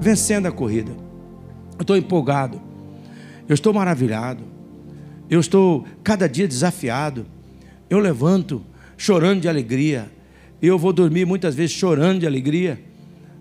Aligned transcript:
Vencendo 0.00 0.46
a 0.46 0.52
corrida. 0.52 0.92
Eu 1.76 1.82
estou 1.82 1.96
empolgado. 1.96 2.60
Eu 3.48 3.54
estou 3.54 3.74
maravilhado. 3.74 4.42
Eu 5.28 5.40
estou 5.40 5.86
cada 6.02 6.26
dia 6.26 6.48
desafiado. 6.48 7.26
Eu 7.90 7.98
levanto 7.98 8.62
chorando 8.96 9.42
de 9.42 9.48
alegria. 9.48 10.10
Eu 10.62 10.78
vou 10.78 10.92
dormir 10.92 11.26
muitas 11.26 11.54
vezes 11.54 11.76
chorando 11.76 12.20
de 12.20 12.26
alegria. 12.26 12.80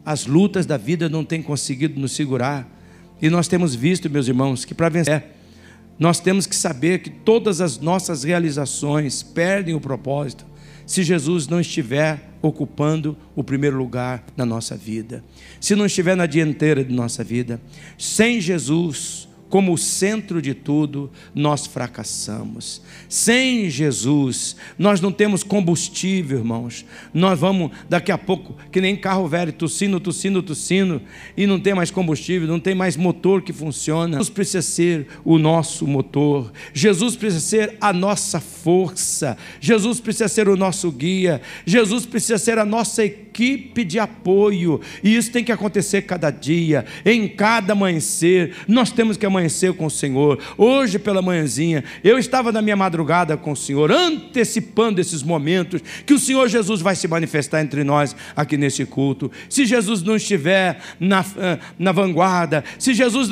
As 0.06 0.26
lutas 0.26 0.66
da 0.66 0.78
vida 0.78 1.08
não 1.08 1.24
têm 1.24 1.42
conseguido 1.42 2.00
nos 2.00 2.12
segurar. 2.12 2.68
E 3.22 3.30
nós 3.30 3.48
temos 3.48 3.74
visto, 3.74 4.10
meus 4.10 4.28
irmãos, 4.28 4.66
que 4.66 4.76
para 4.76 4.90
vencer, 4.90 5.37
nós 6.00 6.20
temos 6.20 6.46
que 6.46 6.56
saber 6.56 7.00
que 7.00 7.10
todas 7.10 7.60
as 7.62 7.80
nossas 7.80 8.24
realizações 8.24 9.24
perdem 9.24 9.74
o 9.74 9.82
propósito 9.82 10.46
se 10.86 11.04
Jesus 11.04 11.48
não 11.48 11.60
estiver 11.60 12.30
ocupando 12.42 13.18
o 13.36 13.44
primeiro 13.44 13.78
lugar 13.78 14.24
na 14.38 14.46
nossa 14.46 14.76
vida, 14.76 15.24
se 15.60 15.76
não 15.76 15.86
estiver 15.86 16.16
na 16.16 16.26
dianteira 16.26 16.84
de 16.84 16.94
nossa 16.94 17.24
vida. 17.24 17.60
Sem 17.98 18.40
Jesus, 18.40 19.28
como 19.50 19.74
o 19.74 19.78
centro 19.78 20.42
de 20.42 20.54
tudo, 20.54 21.10
nós 21.34 21.66
fracassamos. 21.66 22.82
Sem 23.08 23.70
Jesus, 23.70 24.56
nós 24.78 25.00
não 25.00 25.12
temos 25.12 25.44
combustível, 25.44 26.40
irmãos. 26.40 26.86
Nós 27.14 27.40
vamos, 27.40 27.72
daqui 27.90 28.12
a 28.12 28.18
pouco, 28.18 28.56
que 28.72 28.82
nem 28.82 28.96
carro 28.96 29.28
velho, 29.28 29.54
tossindo, 29.54 30.00
tossindo, 30.00 30.44
tossindo, 30.44 31.02
e 31.36 31.48
não 31.48 31.60
tem 31.60 31.74
mais 31.74 31.90
combustível, 31.90 32.48
não 32.48 32.60
tem 32.60 32.76
mais 32.76 32.98
motor 32.98 33.42
que 33.42 33.54
funciona. 33.54 34.18
Jesus 34.18 34.30
precisa 34.30 34.62
ser 34.62 35.08
o 35.24 35.38
nosso 35.38 35.88
motor. 35.88 36.52
Jesus 36.74 37.16
precisa 37.16 37.42
ser 37.42 37.78
a 37.80 37.94
nossa 37.94 38.40
força. 38.40 39.38
Jesus 39.62 40.02
precisa 40.02 40.28
ser 40.28 40.50
o 40.50 40.58
nosso 40.58 40.92
guia. 40.92 41.42
Jesus 41.66 42.06
precisa 42.06 42.38
ser 42.38 42.58
a 42.58 42.66
nossa 42.66 43.06
equipe 43.06 43.86
de 43.86 43.98
apoio. 43.98 44.82
E 45.02 45.16
isso 45.16 45.32
tem 45.32 45.44
que 45.44 45.52
acontecer 45.52 46.02
cada 46.02 46.30
dia, 46.30 46.86
em 47.06 47.28
cada 47.28 47.74
amanhecer. 47.74 48.54
Nós 48.68 48.92
temos 48.92 49.16
que 49.16 49.26
amanhecer 49.26 49.37
amanheceu 49.38 49.74
com 49.74 49.86
o 49.86 49.92
Senhor. 49.92 50.40
Hoje 50.58 50.98
pela 50.98 51.22
manhãzinha, 51.22 51.84
eu 52.04 52.18
estava 52.18 52.52
na 52.52 52.62
minha 52.62 52.76
madrugada 52.76 53.38
com 53.38 53.52
o 53.52 53.56
Senhor, 53.56 53.92
antecipando 53.92 55.00
esses 55.00 55.22
momentos 55.22 55.82
que 56.06 56.14
o 56.14 56.20
Senhor 56.20 56.48
Jesus 56.48 56.82
vai 56.82 56.96
se 56.96 57.08
manifestar 57.08 57.62
entre 57.62 57.84
nós 57.84 58.16
aqui 58.36 58.58
nesse 58.58 58.86
culto. 58.86 59.32
Se 59.50 59.66
Jesus 59.66 60.02
não 60.02 60.16
estiver 60.16 60.80
na, 61.00 61.24
eh, 61.38 61.60
na 61.78 61.92
vanguarda, 61.92 62.64
se 62.80 62.94
Jesus 62.94 63.30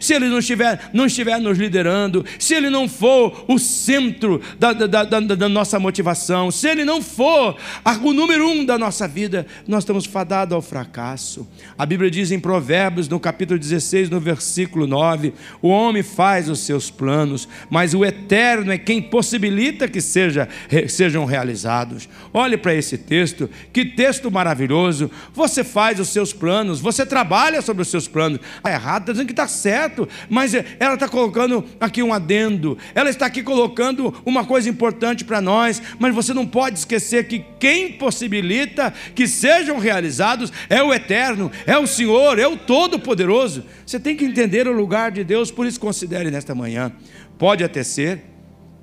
se 0.00 0.14
ele 0.14 0.28
não 0.28 0.38
estiver, 0.38 0.90
não 0.92 1.06
estiver 1.06 1.40
nos 1.40 1.58
liderando, 1.58 2.24
se 2.38 2.54
ele 2.54 2.70
não 2.70 2.88
for 2.88 3.44
o 3.48 3.58
centro 3.58 4.40
da, 4.58 4.72
da, 4.72 5.04
da, 5.04 5.20
da 5.20 5.48
nossa 5.48 5.80
motivação, 5.80 6.50
se 6.50 6.68
ele 6.68 6.84
não 6.84 7.02
for 7.02 7.56
o 8.02 8.12
número 8.12 8.48
um 8.48 8.64
da 8.64 8.78
nossa 8.78 9.08
vida, 9.08 9.46
nós 9.66 9.82
estamos 9.82 10.04
fadados 10.04 10.54
ao 10.54 10.62
fracasso. 10.62 11.48
A 11.76 11.84
Bíblia 11.84 12.10
diz 12.10 12.30
em 12.30 12.38
Provérbios, 12.38 13.08
no 13.08 13.18
capítulo 13.18 13.58
16, 13.58 14.10
no 14.10 14.20
versículo 14.20 14.86
9: 14.86 15.32
o 15.60 15.68
homem 15.68 16.02
faz 16.02 16.48
os 16.48 16.60
seus 16.60 16.90
planos, 16.90 17.48
mas 17.70 17.94
o 17.94 18.04
eterno 18.04 18.72
é 18.72 18.78
quem 18.78 19.00
possibilita 19.00 19.88
que 19.88 20.00
seja, 20.00 20.48
sejam 20.88 21.24
realizados. 21.24 22.08
Olhe 22.32 22.56
para 22.56 22.74
esse 22.74 22.98
texto, 22.98 23.48
que 23.72 23.84
texto 23.84 24.30
maravilhoso. 24.30 25.10
Você 25.32 25.62
faz 25.62 26.00
os 26.00 26.08
seus 26.08 26.32
planos, 26.32 26.80
você 26.80 27.04
trabalha 27.06 27.62
sobre 27.62 27.82
os 27.82 27.88
seus 27.88 28.08
planos. 28.08 28.40
Está 28.56 28.70
errado, 28.70 29.02
está 29.02 29.12
dizendo 29.12 29.26
que 29.26 29.32
está 29.32 29.48
certo, 29.48 30.08
mas 30.28 30.54
ela 30.54 30.94
está 30.94 31.08
colocando 31.08 31.64
aqui 31.80 32.02
um 32.02 32.12
adendo, 32.12 32.76
ela 32.94 33.10
está 33.10 33.26
aqui 33.26 33.42
colocando 33.42 34.14
uma 34.24 34.44
coisa 34.44 34.68
importante 34.68 35.24
para 35.24 35.40
nós, 35.40 35.80
mas 35.98 36.14
você 36.14 36.34
não 36.34 36.46
pode 36.46 36.78
esquecer 36.78 37.26
que 37.28 37.44
quem 37.58 37.92
possibilita 37.92 38.92
que 39.14 39.26
sejam 39.26 39.78
realizados 39.78 40.52
é 40.68 40.82
o 40.82 40.92
eterno, 40.92 41.50
é 41.66 41.78
o 41.78 41.86
Senhor, 41.86 42.38
é 42.38 42.46
o 42.46 42.56
Todo-Poderoso. 42.56 43.64
Você 43.84 43.98
tem 43.98 44.16
que 44.16 44.24
entender 44.24 44.66
o 44.66 44.72
lugar 44.72 45.10
de 45.10 45.24
Deus, 45.24 45.37
por 45.44 45.66
isso 45.66 45.80
considere 45.80 46.30
nesta 46.30 46.54
manhã. 46.54 46.92
Pode 47.38 47.62
até 47.64 47.82
ser 47.82 48.22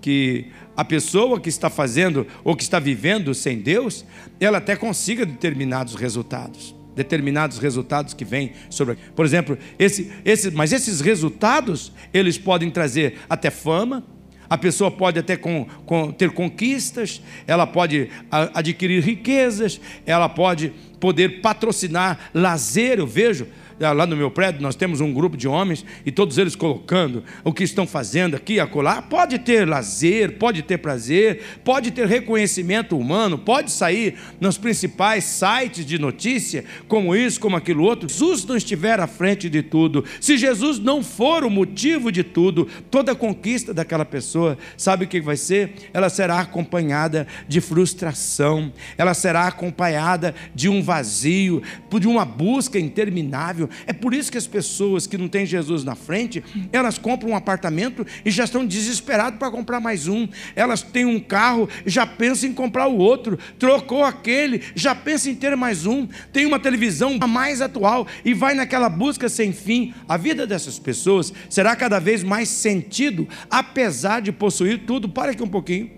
que 0.01 0.47
a 0.77 0.83
pessoa 0.83 1.39
que 1.39 1.49
está 1.49 1.69
fazendo 1.69 2.27
ou 2.43 2.55
que 2.55 2.63
está 2.63 2.79
vivendo 2.79 3.33
sem 3.33 3.59
Deus, 3.59 4.05
ela 4.39 4.59
até 4.59 4.75
consiga 4.75 5.25
determinados 5.25 5.95
resultados. 5.95 6.75
Determinados 6.95 7.57
resultados 7.57 8.13
que 8.13 8.23
vêm 8.23 8.53
sobre. 8.69 8.97
Por 9.15 9.25
exemplo, 9.25 9.57
esse, 9.77 10.11
esse, 10.23 10.51
mas 10.51 10.71
esses 10.71 11.01
resultados, 11.01 11.91
eles 12.13 12.37
podem 12.37 12.69
trazer 12.69 13.17
até 13.29 13.49
fama, 13.49 14.05
a 14.49 14.57
pessoa 14.57 14.91
pode 14.91 15.19
até 15.19 15.35
com, 15.35 15.65
com, 15.85 16.11
ter 16.11 16.31
conquistas, 16.31 17.21
ela 17.47 17.65
pode 17.65 18.09
adquirir 18.29 19.03
riquezas, 19.03 19.81
ela 20.05 20.29
pode 20.29 20.71
poder 20.99 21.41
patrocinar 21.41 22.29
lazer. 22.33 22.99
Eu 22.99 23.07
vejo 23.07 23.47
lá 23.79 24.05
no 24.05 24.15
meu 24.15 24.31
prédio, 24.31 24.61
nós 24.61 24.75
temos 24.75 25.01
um 25.01 25.13
grupo 25.13 25.35
de 25.35 25.47
homens 25.47 25.85
e 26.05 26.11
todos 26.11 26.37
eles 26.37 26.55
colocando 26.55 27.23
o 27.43 27.51
que 27.51 27.63
estão 27.63 27.85
fazendo 27.85 28.35
aqui 28.35 28.53
e 28.53 28.59
acolá. 28.59 29.01
Pode 29.01 29.39
ter 29.39 29.67
lazer, 29.67 30.37
pode 30.37 30.61
ter 30.61 30.77
prazer, 30.77 31.41
pode 31.63 31.91
ter 31.91 32.07
reconhecimento 32.07 32.97
humano, 32.97 33.37
pode 33.37 33.71
sair 33.71 34.15
nos 34.39 34.57
principais 34.57 35.25
sites 35.25 35.85
de 35.85 35.99
notícia, 35.99 36.63
como 36.87 37.15
isso, 37.15 37.39
como 37.39 37.55
aquilo 37.55 37.83
outro. 37.83 38.07
Jesus 38.07 38.45
não 38.45 38.55
estiver 38.55 38.99
à 38.99 39.07
frente 39.07 39.49
de 39.49 39.61
tudo, 39.61 40.05
se 40.21 40.37
Jesus 40.37 40.79
não 40.79 41.03
for 41.03 41.43
o 41.43 41.49
motivo 41.49 42.11
de 42.11 42.23
tudo, 42.23 42.67
toda 42.89 43.11
a 43.11 43.15
conquista 43.15 43.73
daquela 43.73 44.05
pessoa, 44.05 44.57
sabe 44.77 45.05
o 45.05 45.07
que 45.07 45.19
vai 45.19 45.37
ser? 45.37 45.73
Ela 45.93 46.09
será 46.09 46.39
acompanhada 46.39 47.27
de 47.47 47.59
frustração, 47.59 48.71
ela 48.97 49.13
será 49.13 49.47
acompanhada 49.47 50.33
de 50.53 50.69
um 50.69 50.81
vazio, 50.81 51.61
de 51.99 52.07
uma 52.07 52.25
busca 52.25 52.79
interminável 52.79 53.64
é 53.85 53.93
por 53.93 54.13
isso 54.13 54.31
que 54.31 54.37
as 54.37 54.47
pessoas 54.47 55.07
que 55.07 55.17
não 55.17 55.27
têm 55.27 55.45
Jesus 55.45 55.83
na 55.83 55.95
frente, 55.95 56.43
elas 56.71 56.97
compram 56.97 57.31
um 57.31 57.35
apartamento 57.35 58.05
e 58.23 58.31
já 58.31 58.43
estão 58.43 58.65
desesperadas 58.65 59.39
para 59.39 59.51
comprar 59.51 59.79
mais 59.79 60.07
um. 60.07 60.27
Elas 60.55 60.81
têm 60.81 61.05
um 61.05 61.19
carro 61.19 61.69
já 61.85 62.05
pensam 62.05 62.49
em 62.49 62.53
comprar 62.53 62.87
o 62.87 62.97
outro. 62.97 63.37
Trocou 63.57 64.03
aquele, 64.03 64.61
já 64.75 64.93
pensa 64.95 65.29
em 65.29 65.35
ter 65.35 65.55
mais 65.55 65.85
um. 65.85 66.07
Tem 66.31 66.45
uma 66.45 66.59
televisão 66.59 67.17
mais 67.27 67.61
atual 67.61 68.07
e 68.23 68.33
vai 68.33 68.53
naquela 68.53 68.89
busca 68.89 69.29
sem 69.29 69.51
fim. 69.51 69.93
A 70.07 70.17
vida 70.17 70.45
dessas 70.45 70.79
pessoas 70.79 71.33
será 71.49 71.75
cada 71.75 71.99
vez 71.99 72.23
mais 72.23 72.49
sentido, 72.49 73.27
apesar 73.49 74.21
de 74.21 74.31
possuir 74.31 74.85
tudo. 74.85 75.09
Para 75.09 75.31
aqui 75.31 75.43
um 75.43 75.47
pouquinho. 75.47 75.91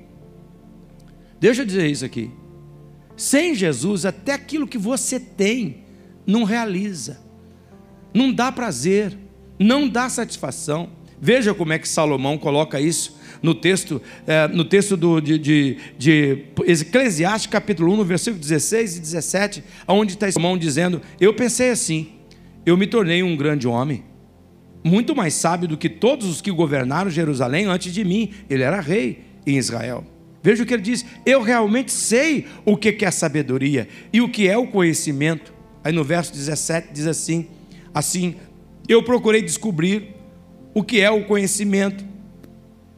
Deixa 1.39 1.61
eu 1.61 1.65
dizer 1.65 1.87
isso 1.89 2.05
aqui. 2.05 2.31
Sem 3.15 3.55
Jesus, 3.55 4.05
até 4.05 4.33
aquilo 4.33 4.67
que 4.67 4.77
você 4.77 5.19
tem 5.19 5.83
não 6.25 6.43
realiza 6.43 7.26
não 8.13 8.31
dá 8.31 8.51
prazer, 8.51 9.17
não 9.59 9.87
dá 9.87 10.09
satisfação. 10.09 10.89
Veja 11.19 11.53
como 11.53 11.73
é 11.73 11.79
que 11.79 11.87
Salomão 11.87 12.37
coloca 12.37 12.79
isso 12.79 13.17
no 13.41 13.55
texto, 13.55 14.01
é, 14.25 14.47
no 14.47 14.63
texto 14.63 14.95
do, 14.95 15.19
de, 15.19 15.37
de, 15.37 15.77
de 15.97 16.45
Eclesiastes, 16.65 17.49
capítulo 17.49 17.91
1, 17.93 17.97
no 17.97 18.05
versículo 18.05 18.39
16 18.39 18.97
e 18.97 18.99
17, 18.99 19.63
onde 19.87 20.13
está 20.13 20.31
Salomão 20.31 20.57
dizendo: 20.57 21.01
Eu 21.19 21.33
pensei 21.33 21.71
assim, 21.71 22.09
eu 22.65 22.77
me 22.77 22.85
tornei 22.85 23.23
um 23.23 23.35
grande 23.35 23.67
homem, 23.67 24.03
muito 24.83 25.15
mais 25.15 25.33
sábio 25.33 25.67
do 25.67 25.77
que 25.77 25.89
todos 25.89 26.27
os 26.27 26.41
que 26.41 26.51
governaram 26.51 27.09
Jerusalém 27.09 27.65
antes 27.65 27.93
de 27.93 28.03
mim. 28.03 28.31
Ele 28.49 28.63
era 28.63 28.79
rei 28.79 29.23
em 29.45 29.57
Israel. 29.57 30.05
Veja 30.41 30.63
o 30.63 30.65
que 30.65 30.73
ele 30.73 30.83
diz: 30.83 31.05
Eu 31.25 31.41
realmente 31.41 31.91
sei 31.91 32.45
o 32.63 32.77
que 32.77 33.03
é 33.03 33.11
sabedoria 33.11 33.87
e 34.13 34.21
o 34.21 34.29
que 34.29 34.47
é 34.47 34.57
o 34.57 34.67
conhecimento. 34.67 35.53
Aí 35.83 35.91
no 35.91 36.03
verso 36.03 36.31
17 36.33 36.89
diz 36.93 37.07
assim: 37.07 37.47
Assim, 37.97 38.35
eu 38.87 39.01
procurei 39.01 39.41
descobrir 39.41 40.13
o 40.71 40.83
que 40.83 41.01
é 41.01 41.09
o 41.09 41.25
conhecimento, 41.25 42.05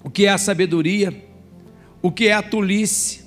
o 0.03 0.09
que 0.09 0.25
é 0.25 0.29
a 0.29 0.37
sabedoria, 0.37 1.23
o 2.01 2.11
que 2.11 2.27
é 2.27 2.33
a 2.33 2.41
tolice, 2.41 3.21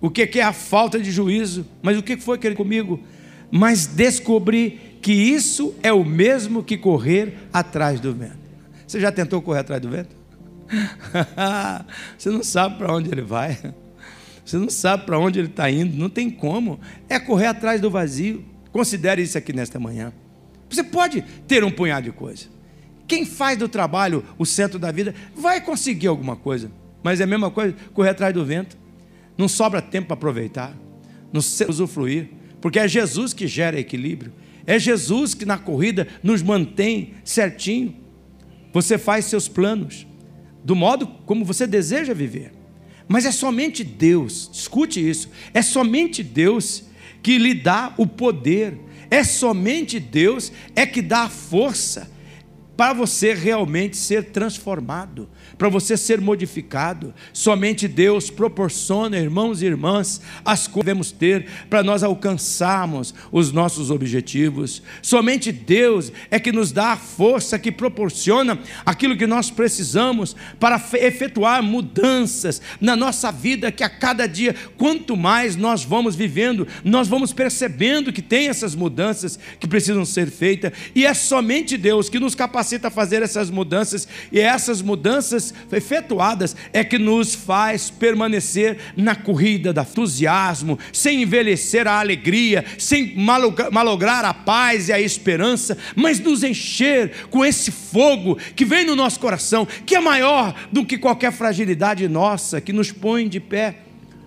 o 0.00 0.08
que 0.08 0.22
é 0.38 0.42
a 0.42 0.54
falta 0.54 0.98
de 0.98 1.10
juízo. 1.10 1.66
Mas 1.82 1.98
o 1.98 2.02
que 2.02 2.16
foi 2.16 2.38
que 2.38 2.46
ele 2.46 2.56
comigo? 2.56 3.00
Mas 3.50 3.86
descobri 3.86 4.98
que 5.02 5.12
isso 5.12 5.74
é 5.82 5.92
o 5.92 6.02
mesmo 6.02 6.62
que 6.62 6.78
correr 6.78 7.34
atrás 7.52 8.00
do 8.00 8.14
vento. 8.14 8.38
Você 8.86 8.98
já 8.98 9.12
tentou 9.12 9.42
correr 9.42 9.58
atrás 9.58 9.82
do 9.82 9.90
vento? 9.90 10.16
Você 12.16 12.30
não 12.30 12.42
sabe 12.42 12.78
para 12.78 12.94
onde 12.94 13.10
ele 13.10 13.20
vai. 13.20 13.58
Você 14.42 14.56
não 14.56 14.70
sabe 14.70 15.04
para 15.04 15.18
onde 15.18 15.38
ele 15.38 15.48
está 15.48 15.70
indo. 15.70 15.98
Não 15.98 16.08
tem 16.08 16.30
como. 16.30 16.80
É 17.10 17.20
correr 17.20 17.48
atrás 17.48 17.78
do 17.78 17.90
vazio. 17.90 18.42
Considere 18.72 19.20
isso 19.20 19.36
aqui 19.36 19.52
nesta 19.52 19.78
manhã. 19.78 20.10
Você 20.74 20.82
pode 20.82 21.22
ter 21.46 21.62
um 21.62 21.70
punhado 21.70 22.10
de 22.10 22.12
coisa. 22.12 22.46
Quem 23.06 23.24
faz 23.24 23.56
do 23.56 23.68
trabalho 23.68 24.24
o 24.36 24.44
centro 24.44 24.78
da 24.78 24.90
vida 24.90 25.14
vai 25.34 25.60
conseguir 25.60 26.08
alguma 26.08 26.34
coisa, 26.34 26.70
mas 27.02 27.20
é 27.20 27.24
a 27.24 27.26
mesma 27.26 27.50
coisa 27.50 27.76
correr 27.92 28.10
atrás 28.10 28.34
do 28.34 28.44
vento. 28.44 28.76
Não 29.36 29.46
sobra 29.46 29.80
tempo 29.80 30.08
para 30.08 30.14
aproveitar, 30.14 30.76
não 31.32 31.40
usufruir, 31.68 32.30
porque 32.60 32.78
é 32.78 32.88
Jesus 32.88 33.32
que 33.32 33.46
gera 33.46 33.78
equilíbrio, 33.78 34.32
é 34.66 34.78
Jesus 34.78 35.34
que 35.34 35.44
na 35.44 35.58
corrida 35.58 36.08
nos 36.22 36.42
mantém 36.42 37.14
certinho. 37.24 37.94
Você 38.72 38.96
faz 38.96 39.26
seus 39.26 39.46
planos 39.48 40.06
do 40.64 40.74
modo 40.74 41.06
como 41.26 41.44
você 41.44 41.66
deseja 41.66 42.14
viver, 42.14 42.52
Mas 43.06 43.26
é 43.26 43.30
somente 43.30 43.84
Deus, 43.84 44.50
escute 44.52 44.98
isso, 44.98 45.28
é 45.52 45.60
somente 45.60 46.22
Deus 46.22 46.84
que 47.22 47.36
lhe 47.38 47.54
dá 47.54 47.92
o 47.98 48.06
poder, 48.06 48.78
é 49.10 49.24
somente 49.24 49.98
Deus 50.00 50.52
é 50.74 50.86
que 50.86 51.02
dá 51.02 51.22
a 51.22 51.28
força 51.28 52.13
para 52.76 52.92
você 52.92 53.34
realmente 53.34 53.96
ser 53.96 54.24
transformado 54.26 55.28
para 55.56 55.68
você 55.68 55.96
ser 55.96 56.20
modificado. 56.20 57.14
Somente 57.32 57.86
Deus 57.86 58.30
proporciona, 58.30 59.18
irmãos 59.18 59.62
e 59.62 59.66
irmãs, 59.66 60.20
as 60.44 60.66
coisas 60.66 60.74
que 60.74 60.84
devemos 60.84 61.12
ter 61.12 61.46
para 61.70 61.82
nós 61.82 62.02
alcançarmos 62.02 63.14
os 63.30 63.52
nossos 63.52 63.90
objetivos. 63.90 64.82
Somente 65.00 65.52
Deus 65.52 66.12
é 66.30 66.38
que 66.38 66.50
nos 66.50 66.72
dá 66.72 66.92
a 66.92 66.96
força 66.96 67.58
que 67.58 67.70
proporciona 67.70 68.58
aquilo 68.84 69.16
que 69.16 69.26
nós 69.26 69.50
precisamos 69.50 70.34
para 70.58 70.82
efetuar 70.94 71.62
mudanças 71.62 72.60
na 72.80 72.96
nossa 72.96 73.30
vida, 73.30 73.70
que 73.70 73.84
a 73.84 73.88
cada 73.88 74.26
dia, 74.26 74.54
quanto 74.76 75.16
mais 75.16 75.54
nós 75.54 75.84
vamos 75.84 76.16
vivendo, 76.16 76.66
nós 76.82 77.06
vamos 77.06 77.32
percebendo 77.32 78.12
que 78.12 78.20
tem 78.20 78.48
essas 78.48 78.74
mudanças 78.74 79.38
que 79.60 79.68
precisam 79.68 80.04
ser 80.04 80.30
feitas, 80.30 80.72
e 80.94 81.06
é 81.06 81.14
somente 81.14 81.76
Deus 81.76 82.08
que 82.08 82.18
nos 82.18 82.34
capacita 82.34 82.63
a 82.84 82.90
fazer 82.90 83.22
essas 83.22 83.50
mudanças, 83.50 84.06
e 84.30 84.38
essas 84.38 84.82
mudanças 84.82 85.52
efetuadas 85.72 86.54
é 86.72 86.84
que 86.84 86.98
nos 86.98 87.34
faz 87.34 87.90
permanecer 87.90 88.78
na 88.96 89.14
corrida 89.14 89.72
do 89.72 89.80
entusiasmo, 89.80 90.78
sem 90.92 91.22
envelhecer 91.22 91.86
a 91.86 92.00
alegria, 92.00 92.64
sem 92.78 93.14
malograr 93.16 94.24
a 94.24 94.34
paz 94.34 94.88
e 94.88 94.92
a 94.92 95.00
esperança, 95.00 95.78
mas 95.94 96.20
nos 96.20 96.42
encher 96.42 97.26
com 97.30 97.44
esse 97.44 97.70
fogo 97.70 98.36
que 98.54 98.64
vem 98.64 98.84
no 98.84 98.96
nosso 98.96 99.18
coração, 99.20 99.66
que 99.86 99.94
é 99.94 100.00
maior 100.00 100.54
do 100.70 100.84
que 100.84 100.98
qualquer 100.98 101.32
fragilidade 101.32 102.06
nossa, 102.08 102.60
que 102.60 102.72
nos 102.72 102.92
põe 102.92 103.28
de 103.28 103.40
pé. 103.40 103.76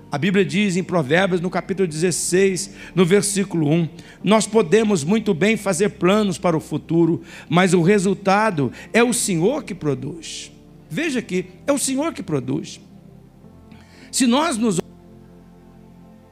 A 0.09 0.17
Bíblia 0.17 0.45
diz 0.45 0.77
em 0.77 0.83
Provérbios, 0.83 1.41
no 1.41 1.49
capítulo 1.49 1.87
16, 1.87 2.73
no 2.95 3.05
versículo 3.05 3.69
1: 3.69 3.89
Nós 4.23 4.47
podemos 4.47 5.03
muito 5.03 5.33
bem 5.33 5.57
fazer 5.57 5.89
planos 5.89 6.37
para 6.37 6.55
o 6.55 6.61
futuro, 6.61 7.21
mas 7.49 7.73
o 7.73 7.81
resultado 7.81 8.71
é 8.93 9.03
o 9.03 9.13
Senhor 9.13 9.63
que 9.63 9.75
produz. 9.75 10.51
Veja 10.89 11.19
aqui, 11.19 11.47
é 11.65 11.73
o 11.73 11.77
Senhor 11.77 12.13
que 12.13 12.23
produz. 12.23 12.79
Se 14.09 14.25
nós 14.25 14.57
nos 14.57 14.79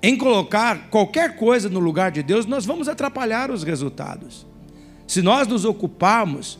em 0.01 0.15
colocar 0.15 0.89
qualquer 0.89 1.35
coisa 1.35 1.67
no 1.67 1.79
lugar 1.79 2.11
de 2.11 2.21
Deus, 2.21 2.45
nós 2.45 2.65
vamos 2.65 2.87
atrapalhar 2.87 3.49
os 3.49 3.63
resultados. 3.63 4.45
Se 5.07 5.21
nós 5.21 5.47
nos 5.47 5.65
ocuparmos 5.65 6.59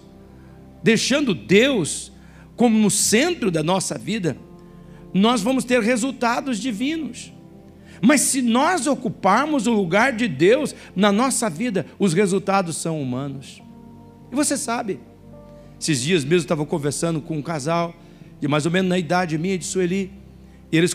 deixando 0.83 1.33
Deus 1.33 2.11
como 2.55 2.77
no 2.77 2.89
centro 2.89 3.51
da 3.51 3.63
nossa 3.63 3.97
vida, 3.97 4.35
nós 5.17 5.41
vamos 5.41 5.63
ter 5.63 5.81
resultados 5.81 6.59
divinos. 6.59 7.31
Mas 8.01 8.19
se 8.19 8.41
nós 8.41 8.85
ocuparmos 8.85 9.65
o 9.65 9.71
lugar 9.71 10.11
de 10.11 10.27
Deus 10.27 10.75
na 10.93 11.09
nossa 11.09 11.49
vida, 11.49 11.85
os 11.97 12.13
resultados 12.13 12.75
são 12.75 13.01
humanos. 13.01 13.63
E 14.29 14.35
você 14.35 14.57
sabe, 14.57 14.99
esses 15.79 16.01
dias 16.01 16.25
mesmo 16.25 16.41
estava 16.41 16.65
conversando 16.65 17.21
com 17.21 17.37
um 17.37 17.41
casal, 17.41 17.95
de 18.41 18.47
mais 18.49 18.65
ou 18.65 18.71
menos 18.73 18.89
na 18.89 18.99
idade 18.99 19.37
minha 19.37 19.57
de 19.57 19.63
Sueli, 19.63 20.11
e 20.69 20.77
eles 20.77 20.93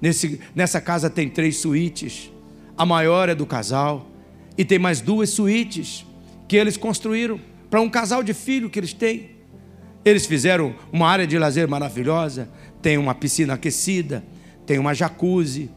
nesse, 0.00 0.40
nessa 0.54 0.80
casa 0.80 1.10
tem 1.10 1.28
três 1.28 1.58
suítes, 1.58 2.32
a 2.74 2.86
maior 2.86 3.28
é 3.28 3.34
do 3.34 3.44
casal, 3.44 4.08
e 4.56 4.64
tem 4.64 4.78
mais 4.78 5.02
duas 5.02 5.28
suítes 5.28 6.06
que 6.48 6.56
eles 6.56 6.78
construíram 6.78 7.38
para 7.68 7.82
um 7.82 7.90
casal 7.90 8.22
de 8.22 8.32
filho 8.32 8.70
que 8.70 8.78
eles 8.78 8.94
têm. 8.94 9.39
Eles 10.04 10.26
fizeram 10.26 10.74
uma 10.92 11.08
área 11.08 11.26
de 11.26 11.38
lazer 11.38 11.68
maravilhosa, 11.68 12.48
tem 12.80 12.96
uma 12.96 13.14
piscina 13.14 13.54
aquecida, 13.54 14.24
tem 14.64 14.78
uma 14.78 14.94
jacuzzi, 14.94 15.70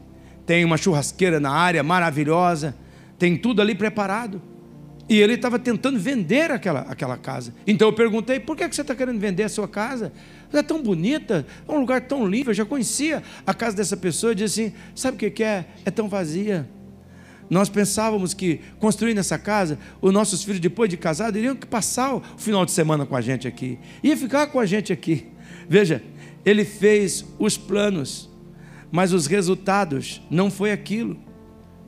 tem 0.46 0.64
uma 0.64 0.76
churrasqueira 0.76 1.38
na 1.38 1.50
área 1.50 1.82
maravilhosa, 1.82 2.74
tem 3.18 3.36
tudo 3.36 3.60
ali 3.60 3.74
preparado. 3.74 4.40
E 5.06 5.20
ele 5.20 5.34
estava 5.34 5.58
tentando 5.58 5.98
vender 5.98 6.50
aquela, 6.50 6.80
aquela 6.80 7.16
casa. 7.18 7.54
Então 7.66 7.88
eu 7.88 7.92
perguntei: 7.92 8.40
por 8.40 8.56
que 8.56 8.66
você 8.66 8.80
está 8.80 8.94
querendo 8.94 9.18
vender 9.18 9.42
a 9.42 9.48
sua 9.48 9.68
casa? 9.68 10.12
Ela 10.50 10.60
é 10.60 10.62
tão 10.62 10.82
bonita, 10.82 11.46
é 11.68 11.72
um 11.72 11.80
lugar 11.80 12.00
tão 12.02 12.26
limpo. 12.26 12.50
Eu 12.50 12.54
já 12.54 12.64
conhecia 12.64 13.22
a 13.46 13.52
casa 13.52 13.76
dessa 13.76 13.96
pessoa 13.96 14.32
e 14.32 14.36
disse 14.36 14.62
assim: 14.62 14.74
sabe 14.94 15.26
o 15.26 15.30
que 15.30 15.42
é? 15.42 15.66
É 15.84 15.90
tão 15.90 16.08
vazia. 16.08 16.66
Nós 17.48 17.68
pensávamos 17.68 18.32
que 18.32 18.60
construindo 18.78 19.18
essa 19.18 19.38
casa, 19.38 19.78
os 20.00 20.12
nossos 20.12 20.42
filhos, 20.42 20.60
depois 20.60 20.88
de 20.88 20.96
casados, 20.96 21.38
iriam 21.38 21.56
passar 21.56 22.16
o 22.16 22.22
final 22.36 22.64
de 22.64 22.72
semana 22.72 23.04
com 23.04 23.14
a 23.16 23.20
gente 23.20 23.46
aqui, 23.46 23.78
ia 24.02 24.16
ficar 24.16 24.46
com 24.48 24.58
a 24.58 24.66
gente 24.66 24.92
aqui. 24.92 25.26
Veja, 25.68 26.02
ele 26.44 26.64
fez 26.64 27.24
os 27.38 27.56
planos, 27.56 28.28
mas 28.90 29.12
os 29.12 29.26
resultados 29.26 30.22
não 30.30 30.50
foi 30.50 30.72
aquilo. 30.72 31.18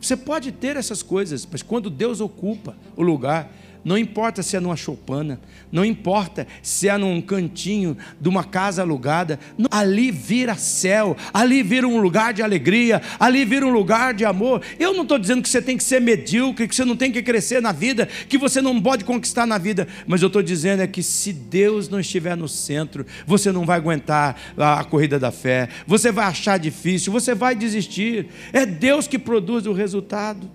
Você 0.00 0.16
pode 0.16 0.52
ter 0.52 0.76
essas 0.76 1.02
coisas, 1.02 1.46
mas 1.50 1.62
quando 1.62 1.90
Deus 1.90 2.20
ocupa 2.20 2.76
o 2.94 3.02
lugar, 3.02 3.50
não 3.86 3.96
importa 3.96 4.42
se 4.42 4.56
é 4.56 4.60
numa 4.60 4.74
choupana, 4.74 5.40
não 5.70 5.84
importa 5.84 6.44
se 6.60 6.88
é 6.88 6.98
num 6.98 7.20
cantinho 7.20 7.96
de 8.20 8.28
uma 8.28 8.42
casa 8.42 8.82
alugada, 8.82 9.38
ali 9.70 10.10
vira 10.10 10.56
céu, 10.56 11.16
ali 11.32 11.62
vira 11.62 11.86
um 11.86 12.00
lugar 12.00 12.34
de 12.34 12.42
alegria, 12.42 13.00
ali 13.16 13.44
vira 13.44 13.64
um 13.64 13.70
lugar 13.70 14.12
de 14.12 14.24
amor. 14.24 14.60
Eu 14.76 14.92
não 14.92 15.02
estou 15.04 15.20
dizendo 15.20 15.40
que 15.40 15.48
você 15.48 15.62
tem 15.62 15.76
que 15.76 15.84
ser 15.84 16.00
medíocre, 16.00 16.66
que 16.66 16.74
você 16.74 16.84
não 16.84 16.96
tem 16.96 17.12
que 17.12 17.22
crescer 17.22 17.62
na 17.62 17.70
vida, 17.70 18.08
que 18.28 18.36
você 18.36 18.60
não 18.60 18.82
pode 18.82 19.04
conquistar 19.04 19.46
na 19.46 19.56
vida, 19.56 19.86
mas 20.04 20.20
eu 20.20 20.26
estou 20.26 20.42
dizendo 20.42 20.82
é 20.82 20.88
que 20.88 21.00
se 21.00 21.32
Deus 21.32 21.88
não 21.88 22.00
estiver 22.00 22.36
no 22.36 22.48
centro, 22.48 23.06
você 23.24 23.52
não 23.52 23.64
vai 23.64 23.76
aguentar 23.76 24.36
a 24.58 24.82
corrida 24.82 25.16
da 25.16 25.30
fé, 25.30 25.68
você 25.86 26.10
vai 26.10 26.24
achar 26.24 26.58
difícil, 26.58 27.12
você 27.12 27.36
vai 27.36 27.54
desistir. 27.54 28.26
É 28.52 28.66
Deus 28.66 29.06
que 29.06 29.16
produz 29.16 29.64
o 29.64 29.72
resultado. 29.72 30.50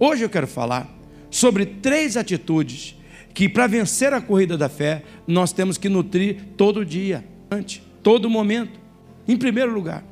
Hoje 0.00 0.24
eu 0.24 0.28
quero 0.28 0.48
falar 0.48 0.97
sobre 1.30 1.66
três 1.66 2.16
atitudes 2.16 2.96
que, 3.34 3.48
para 3.48 3.66
vencer 3.66 4.12
a 4.12 4.20
corrida 4.20 4.56
da 4.56 4.68
fé, 4.68 5.02
nós 5.26 5.52
temos 5.52 5.78
que 5.78 5.88
nutrir 5.88 6.44
todo 6.56 6.84
dia, 6.84 7.24
todo 8.02 8.28
momento. 8.28 8.78
Em 9.26 9.36
primeiro 9.36 9.72
lugar, 9.72 10.04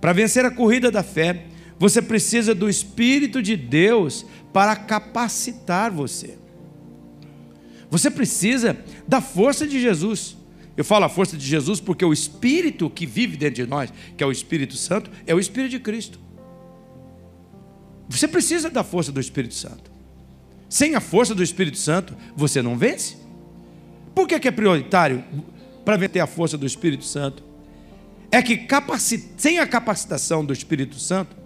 para 0.00 0.12
vencer 0.12 0.44
a 0.44 0.50
corrida 0.50 0.90
da 0.90 1.02
fé, 1.02 1.46
você 1.78 2.00
precisa 2.00 2.54
do 2.54 2.68
Espírito 2.68 3.42
de 3.42 3.56
Deus 3.56 4.24
para 4.52 4.76
capacitar 4.76 5.90
você. 5.90 6.38
Você 7.90 8.10
precisa 8.10 8.78
da 9.06 9.20
força 9.20 9.66
de 9.66 9.80
Jesus. 9.80 10.36
Eu 10.76 10.84
falo 10.84 11.04
a 11.04 11.08
força 11.08 11.36
de 11.36 11.44
Jesus 11.44 11.80
porque 11.80 12.04
o 12.04 12.12
Espírito 12.12 12.88
que 12.88 13.04
vive 13.04 13.36
dentro 13.36 13.64
de 13.64 13.66
nós, 13.66 13.92
que 14.16 14.22
é 14.22 14.26
o 14.26 14.30
Espírito 14.30 14.76
Santo, 14.76 15.10
é 15.26 15.34
o 15.34 15.40
Espírito 15.40 15.72
de 15.72 15.80
Cristo. 15.80 16.20
Você 18.08 18.28
precisa 18.28 18.70
da 18.70 18.84
força 18.84 19.10
do 19.10 19.20
Espírito 19.20 19.54
Santo. 19.54 19.89
Sem 20.70 20.94
a 20.94 21.00
força 21.00 21.34
do 21.34 21.42
Espírito 21.42 21.76
Santo, 21.76 22.16
você 22.36 22.62
não 22.62 22.78
vence. 22.78 23.16
Por 24.14 24.28
que, 24.28 24.46
é 24.46 24.50
prioritário 24.52 25.24
para 25.84 25.96
vencer 25.96 26.22
a 26.22 26.28
força 26.28 26.56
do 26.56 26.64
Espírito 26.64 27.04
Santo? 27.04 27.42
É 28.30 28.40
que 28.40 28.68
sem 29.36 29.58
a 29.58 29.66
capacitação 29.66 30.44
do 30.44 30.52
Espírito 30.52 30.94
Santo, 30.94 31.36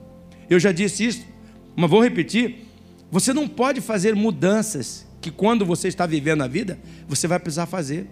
eu 0.51 0.61
já 0.61 0.71
disse 0.73 1.07
isso, 1.07 1.27
mas 1.75 1.89
vou 1.89 2.03
repetir: 2.03 2.67
você 3.11 3.33
não 3.33 3.49
pode 3.49 3.81
fazer 3.81 4.15
mudanças 4.15 5.07
que 5.23 5.31
quando 5.31 5.65
você 5.65 5.89
está 5.89 6.05
vivendo 6.05 6.43
a 6.43 6.47
vida, 6.47 6.79
você 7.09 7.27
vai 7.27 7.39
precisar 7.39 7.65
fazer. 7.65 8.07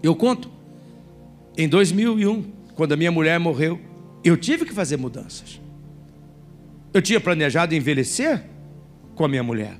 Eu 0.00 0.14
conto, 0.14 0.48
em 1.58 1.68
2001, 1.68 2.44
quando 2.76 2.92
a 2.92 2.96
minha 2.96 3.10
mulher 3.10 3.40
morreu, 3.40 3.80
eu 4.22 4.36
tive 4.36 4.64
que 4.64 4.72
fazer 4.72 4.96
mudanças. 4.96 5.60
Eu 6.94 7.02
tinha 7.02 7.20
planejado 7.20 7.74
envelhecer 7.74 8.44
com 9.20 9.26
a 9.26 9.28
minha 9.28 9.42
mulher. 9.42 9.76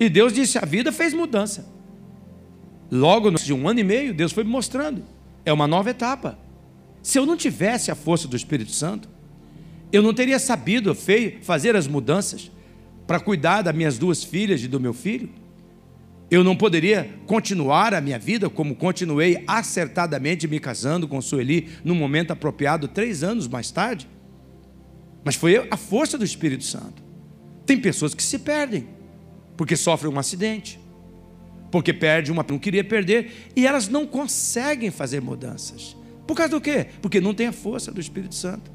E 0.00 0.08
Deus 0.08 0.32
disse: 0.32 0.58
a 0.58 0.64
vida 0.64 0.90
fez 0.90 1.14
mudança. 1.14 1.72
Logo, 2.90 3.30
de 3.30 3.52
um 3.52 3.68
ano 3.68 3.78
e 3.78 3.84
meio, 3.84 4.12
Deus 4.12 4.32
foi 4.32 4.42
me 4.42 4.50
mostrando. 4.50 5.04
É 5.44 5.52
uma 5.52 5.68
nova 5.68 5.90
etapa. 5.90 6.36
Se 7.00 7.16
eu 7.16 7.24
não 7.24 7.36
tivesse 7.36 7.92
a 7.92 7.94
força 7.94 8.26
do 8.26 8.34
Espírito 8.34 8.72
Santo, 8.72 9.08
eu 9.92 10.02
não 10.02 10.12
teria 10.12 10.40
sabido 10.40 10.96
fazer 11.42 11.76
as 11.76 11.86
mudanças 11.86 12.50
para 13.06 13.20
cuidar 13.20 13.62
das 13.62 13.72
minhas 13.72 13.98
duas 13.98 14.24
filhas 14.24 14.64
e 14.64 14.66
do 14.66 14.80
meu 14.80 14.92
filho. 14.92 15.30
Eu 16.28 16.42
não 16.42 16.56
poderia 16.56 17.08
continuar 17.24 17.94
a 17.94 18.00
minha 18.00 18.18
vida 18.18 18.50
como 18.50 18.74
continuei 18.74 19.44
acertadamente 19.46 20.48
me 20.48 20.58
casando 20.58 21.06
com 21.06 21.22
Sueli 21.22 21.68
no 21.84 21.94
momento 21.94 22.32
apropriado, 22.32 22.88
três 22.88 23.22
anos 23.22 23.46
mais 23.46 23.70
tarde. 23.70 24.08
Mas 25.24 25.36
foi 25.36 25.68
a 25.70 25.76
força 25.76 26.18
do 26.18 26.24
Espírito 26.24 26.64
Santo. 26.64 27.07
Tem 27.68 27.78
pessoas 27.78 28.14
que 28.14 28.22
se 28.22 28.38
perdem, 28.38 28.88
porque 29.54 29.76
sofrem 29.76 30.10
um 30.10 30.18
acidente, 30.18 30.80
porque 31.70 31.92
perde 31.92 32.32
uma 32.32 32.42
não 32.48 32.58
queria 32.58 32.82
perder, 32.82 33.50
e 33.54 33.66
elas 33.66 33.88
não 33.88 34.06
conseguem 34.06 34.90
fazer 34.90 35.20
mudanças. 35.20 35.94
Por 36.26 36.34
causa 36.34 36.52
do 36.52 36.62
quê? 36.62 36.86
Porque 37.02 37.20
não 37.20 37.34
tem 37.34 37.46
a 37.46 37.52
força 37.52 37.92
do 37.92 38.00
Espírito 38.00 38.34
Santo. 38.34 38.70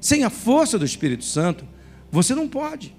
Sem 0.00 0.22
a 0.22 0.30
força 0.30 0.78
do 0.78 0.84
Espírito 0.84 1.24
Santo, 1.24 1.66
você 2.08 2.36
não 2.36 2.46
pode. 2.46 2.94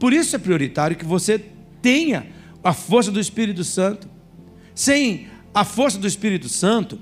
Por 0.00 0.14
isso 0.14 0.34
é 0.34 0.38
prioritário 0.38 0.96
que 0.96 1.04
você 1.04 1.38
tenha 1.82 2.28
a 2.64 2.72
força 2.72 3.12
do 3.12 3.20
Espírito 3.20 3.62
Santo. 3.62 4.08
Sem 4.74 5.28
a 5.52 5.66
força 5.66 5.98
do 5.98 6.06
Espírito 6.06 6.48
Santo, 6.48 6.98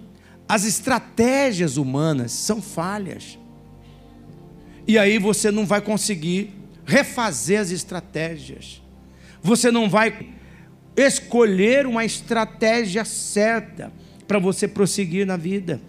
as 0.49 0.64
estratégias 0.64 1.76
humanas 1.76 2.33
são 2.33 2.61
falhas. 2.61 3.38
E 4.87 4.99
aí 4.99 5.19
você 5.19 5.50
não 5.50 5.66
vai 5.66 5.81
conseguir 5.81 6.52
refazer 6.85 7.61
as 7.61 7.71
estratégias. 7.71 8.81
Você 9.43 9.71
não 9.71 9.88
vai 9.88 10.31
escolher 10.97 11.87
uma 11.87 12.05
estratégia 12.05 13.05
certa 13.05 13.93
para 14.26 14.38
você 14.38 14.66
prosseguir 14.66 15.26
na 15.26 15.37
vida. 15.37 15.81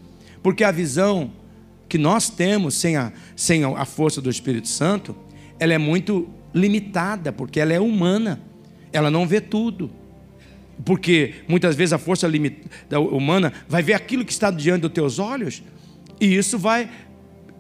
Porque 0.42 0.64
a 0.64 0.72
visão 0.72 1.32
que 1.88 1.98
nós 1.98 2.30
temos 2.30 2.76
sem 2.76 2.98
a, 2.98 3.14
sem 3.36 3.64
a 3.64 3.86
força 3.86 4.22
do 4.22 4.30
Espírito 4.30 4.68
Santo, 4.68 5.16
ela 5.60 5.74
é 5.74 5.78
muito 5.78 6.28
limitada, 6.54 7.32
porque 7.32 7.60
ela 7.60 7.74
é 7.74 7.80
humana. 7.80 8.42
Ela 8.92 9.10
não 9.10 9.28
vê 9.28 9.40
tudo. 9.40 9.90
Porque 10.84 11.36
muitas 11.48 11.76
vezes 11.76 11.94
a 11.94 11.98
força 11.98 12.28
humana 13.12 13.54
vai 13.68 13.82
ver 13.82 13.94
aquilo 13.94 14.26
que 14.26 14.32
está 14.32 14.52
diante 14.52 14.82
dos 14.82 14.92
teus 14.92 15.18
olhos, 15.20 15.64
e 16.20 16.36
isso 16.36 16.58
vai 16.58 16.90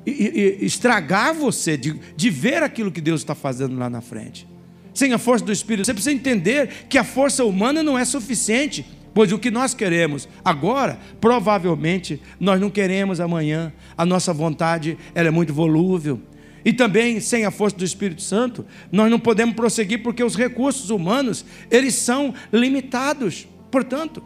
estragar 0.08 1.34
você 1.34 1.76
de, 1.76 2.00
de 2.16 2.30
ver 2.30 2.64
aquilo 2.64 2.92
que 2.92 3.02
Deus 3.02 3.22
está 3.22 3.36
fazendo 3.36 3.78
lá 3.78 3.90
na 3.90 4.02
frente. 4.02 4.48
Sem 4.94 5.14
a 5.14 5.18
força 5.18 5.46
do 5.46 5.52
Espírito, 5.52 5.86
você 5.86 5.94
precisa 5.94 6.16
entender 6.16 6.86
que 6.90 6.98
a 6.98 7.04
força 7.04 7.44
humana 7.44 7.84
não 7.84 7.98
é 7.98 8.06
suficiente, 8.06 8.86
pois 9.14 9.32
o 9.32 9.38
que 9.38 9.52
nós 9.52 9.74
queremos 9.74 10.28
agora, 10.44 10.98
provavelmente 11.20 12.22
nós 12.40 12.60
não 12.60 12.70
queremos 12.70 13.20
amanhã. 13.20 13.74
A 13.98 14.06
nossa 14.06 14.34
vontade 14.34 14.98
ela 15.14 15.28
é 15.28 15.32
muito 15.32 15.54
volúvel. 15.54 16.20
E 16.64 16.74
também, 16.74 17.20
sem 17.20 17.46
a 17.46 17.52
força 17.52 17.78
do 17.78 17.86
Espírito 17.86 18.22
Santo, 18.22 18.66
nós 18.92 19.10
não 19.10 19.20
podemos 19.20 19.56
prosseguir 19.56 20.02
porque 20.04 20.24
os 20.24 20.36
recursos 20.36 20.90
humanos, 20.90 21.46
eles 21.70 21.94
são 21.94 22.34
limitados. 22.52 23.48
Portanto, 23.70 24.24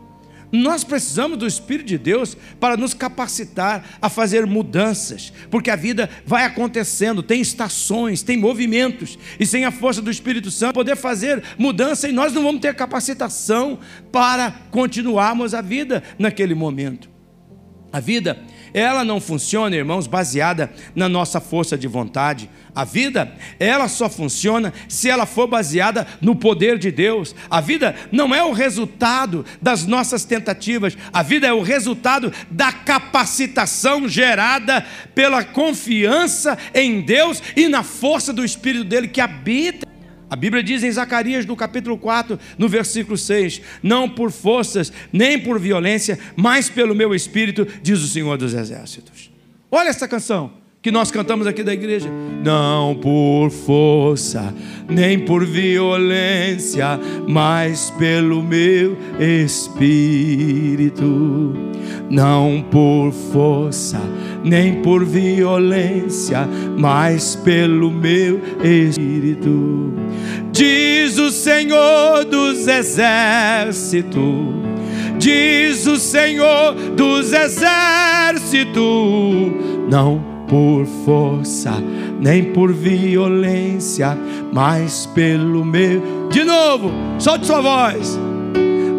nós 0.51 0.83
precisamos 0.83 1.37
do 1.37 1.47
Espírito 1.47 1.87
de 1.87 1.97
Deus 1.97 2.35
para 2.59 2.75
nos 2.75 2.93
capacitar 2.93 3.97
a 4.01 4.09
fazer 4.09 4.45
mudanças, 4.45 5.31
porque 5.49 5.69
a 5.69 5.75
vida 5.75 6.09
vai 6.25 6.45
acontecendo, 6.45 7.23
tem 7.23 7.41
estações, 7.41 8.21
tem 8.21 8.37
movimentos, 8.37 9.17
e 9.39 9.45
sem 9.45 9.65
a 9.65 9.71
força 9.71 10.01
do 10.01 10.11
Espírito 10.11 10.51
Santo 10.51 10.73
poder 10.73 10.95
fazer 10.95 11.43
mudança, 11.57 12.07
e 12.09 12.11
nós 12.11 12.33
não 12.33 12.43
vamos 12.43 12.61
ter 12.61 12.75
capacitação 12.75 13.79
para 14.11 14.51
continuarmos 14.71 15.53
a 15.53 15.61
vida 15.61 16.03
naquele 16.19 16.53
momento. 16.53 17.09
A 17.93 17.99
vida 17.99 18.37
ela 18.73 19.03
não 19.03 19.19
funciona, 19.19 19.75
irmãos, 19.75 20.07
baseada 20.07 20.71
na 20.95 21.09
nossa 21.09 21.41
força 21.41 21.77
de 21.77 21.87
vontade. 21.87 22.49
A 22.73 22.85
vida, 22.85 23.35
ela 23.59 23.89
só 23.89 24.09
funciona 24.09 24.73
se 24.87 25.09
ela 25.09 25.25
for 25.25 25.45
baseada 25.45 26.07
no 26.21 26.35
poder 26.35 26.77
de 26.77 26.89
Deus. 26.89 27.35
A 27.49 27.59
vida 27.59 27.95
não 28.11 28.33
é 28.33 28.41
o 28.43 28.53
resultado 28.53 29.45
das 29.61 29.85
nossas 29.85 30.23
tentativas, 30.23 30.97
a 31.11 31.21
vida 31.21 31.47
é 31.47 31.53
o 31.53 31.61
resultado 31.61 32.31
da 32.49 32.71
capacitação 32.71 34.07
gerada 34.07 34.85
pela 35.13 35.43
confiança 35.43 36.57
em 36.73 37.01
Deus 37.01 37.43
e 37.57 37.67
na 37.67 37.83
força 37.83 38.31
do 38.31 38.45
Espírito 38.45 38.85
dele 38.85 39.09
que 39.09 39.19
habita 39.19 39.91
a 40.29 40.35
Bíblia 40.37 40.63
diz 40.63 40.81
em 40.81 40.89
Zacarias, 40.89 41.45
no 41.45 41.57
capítulo 41.57 41.97
4, 41.97 42.39
no 42.57 42.69
versículo 42.69 43.17
6: 43.17 43.61
Não 43.83 44.07
por 44.07 44.31
forças, 44.31 44.93
nem 45.11 45.37
por 45.37 45.59
violência, 45.59 46.17
mas 46.37 46.69
pelo 46.69 46.95
meu 46.95 47.13
espírito, 47.13 47.67
diz 47.83 47.99
o 47.99 48.07
Senhor 48.07 48.37
dos 48.37 48.53
Exércitos. 48.53 49.29
Olha 49.69 49.89
essa 49.89 50.07
canção 50.07 50.60
que 50.81 50.89
nós 50.89 51.11
cantamos 51.11 51.45
aqui 51.45 51.61
da 51.61 51.73
igreja. 51.73 52.09
Não 52.43 52.95
por 52.95 53.51
força, 53.51 54.51
nem 54.89 55.19
por 55.19 55.45
violência, 55.45 56.99
mas 57.27 57.91
pelo 57.99 58.41
meu 58.41 58.97
espírito. 59.19 61.03
Não 62.09 62.65
por 62.71 63.11
força, 63.31 64.01
nem 64.43 64.81
por 64.81 65.05
violência, 65.05 66.49
mas 66.77 67.35
pelo 67.35 67.91
meu 67.91 68.41
espírito. 68.63 69.93
Diz 70.51 71.19
o 71.19 71.29
Senhor 71.29 72.25
dos 72.25 72.67
exércitos. 72.67 74.19
Diz 75.19 75.85
o 75.85 75.97
Senhor 75.97 76.73
dos 76.95 77.31
exércitos. 77.31 78.81
Não 79.87 80.40
por 80.51 80.85
força, 81.05 81.81
nem 82.19 82.43
por 82.43 82.73
violência, 82.73 84.17
mas 84.51 85.05
pelo 85.05 85.63
meu. 85.63 86.27
De 86.29 86.43
novo, 86.43 86.91
solte 87.17 87.47
sua 87.47 87.61
voz. 87.61 88.19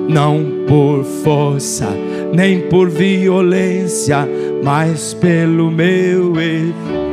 Não 0.09 0.65
por 0.67 1.05
força, 1.05 1.91
nem 2.33 2.61
por 2.71 2.89
violência, 2.89 4.27
mas 4.65 5.13
pelo 5.13 5.71
meu. 5.71 6.33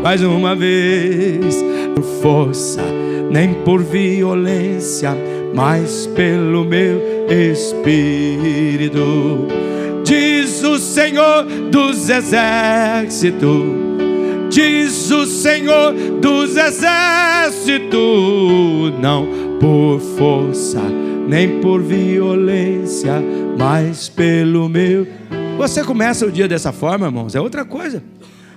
Mais 0.02 0.24
uma 0.24 0.56
vez, 0.56 1.62
por 1.94 2.04
força, 2.22 2.82
nem 3.30 3.54
por 3.66 3.84
violência, 3.84 5.18
mas 5.54 6.08
pelo 6.16 6.64
meu 6.64 7.02
espírito. 7.30 9.00
Diz 10.06 10.64
o 10.64 10.80
Senhor 10.80 11.44
dos 11.70 12.10
exércitos 12.10 13.89
diz 14.50 15.10
o 15.12 15.26
Senhor 15.26 15.94
dos 16.20 16.58
exércitos, 16.58 17.98
não 19.00 19.28
por 19.60 20.00
força, 20.18 20.82
nem 21.28 21.60
por 21.60 21.82
violência, 21.82 23.22
mas 23.58 24.10
pelo 24.10 24.68
meu. 24.68 25.08
Você 25.58 25.84
começa 25.84 26.26
o 26.26 26.32
dia 26.32 26.48
dessa 26.48 26.72
forma, 26.72 27.08
irmãos, 27.08 27.36
é 27.36 27.42
outra 27.42 27.66
coisa. 27.66 28.02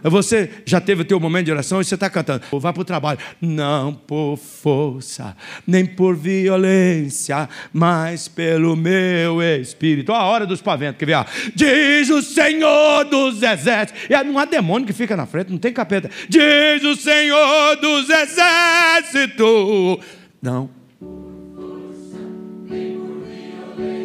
Você 0.02 0.50
já 0.64 0.80
teve 0.80 1.02
o 1.02 1.04
teu 1.04 1.20
momento 1.20 1.46
de 1.46 1.52
oração 1.52 1.80
e 1.80 1.84
você 1.84 1.94
está 1.94 2.10
cantando, 2.10 2.42
vá 2.52 2.72
para 2.72 2.82
o 2.82 2.84
trabalho. 2.84 3.18
Não 3.40 3.94
por 3.94 4.36
força, 4.36 5.36
nem 5.66 5.84
por 5.84 6.16
violência, 6.16 7.48
mas 7.72 8.28
pelo 8.28 8.76
meu 8.76 9.42
espírito. 9.42 10.12
A 10.12 10.24
hora 10.24 10.46
dos 10.46 10.60
paventos, 10.60 10.98
quer 10.98 11.06
ver? 11.06 11.14
Ah, 11.14 11.26
diz 11.54 12.10
o 12.10 12.22
Senhor 12.22 13.04
dos 13.04 13.42
exércitos. 13.42 14.02
E 14.08 14.24
não 14.24 14.38
há 14.38 14.44
demônio 14.44 14.86
que 14.86 14.92
fica 14.92 15.16
na 15.16 15.26
frente, 15.26 15.50
não 15.50 15.58
tem 15.58 15.72
capeta. 15.72 16.10
Diz 16.28 16.84
o 16.84 16.96
Senhor 16.96 17.76
dos 17.76 18.08
exércitos. 18.08 19.98
Não. 20.40 20.70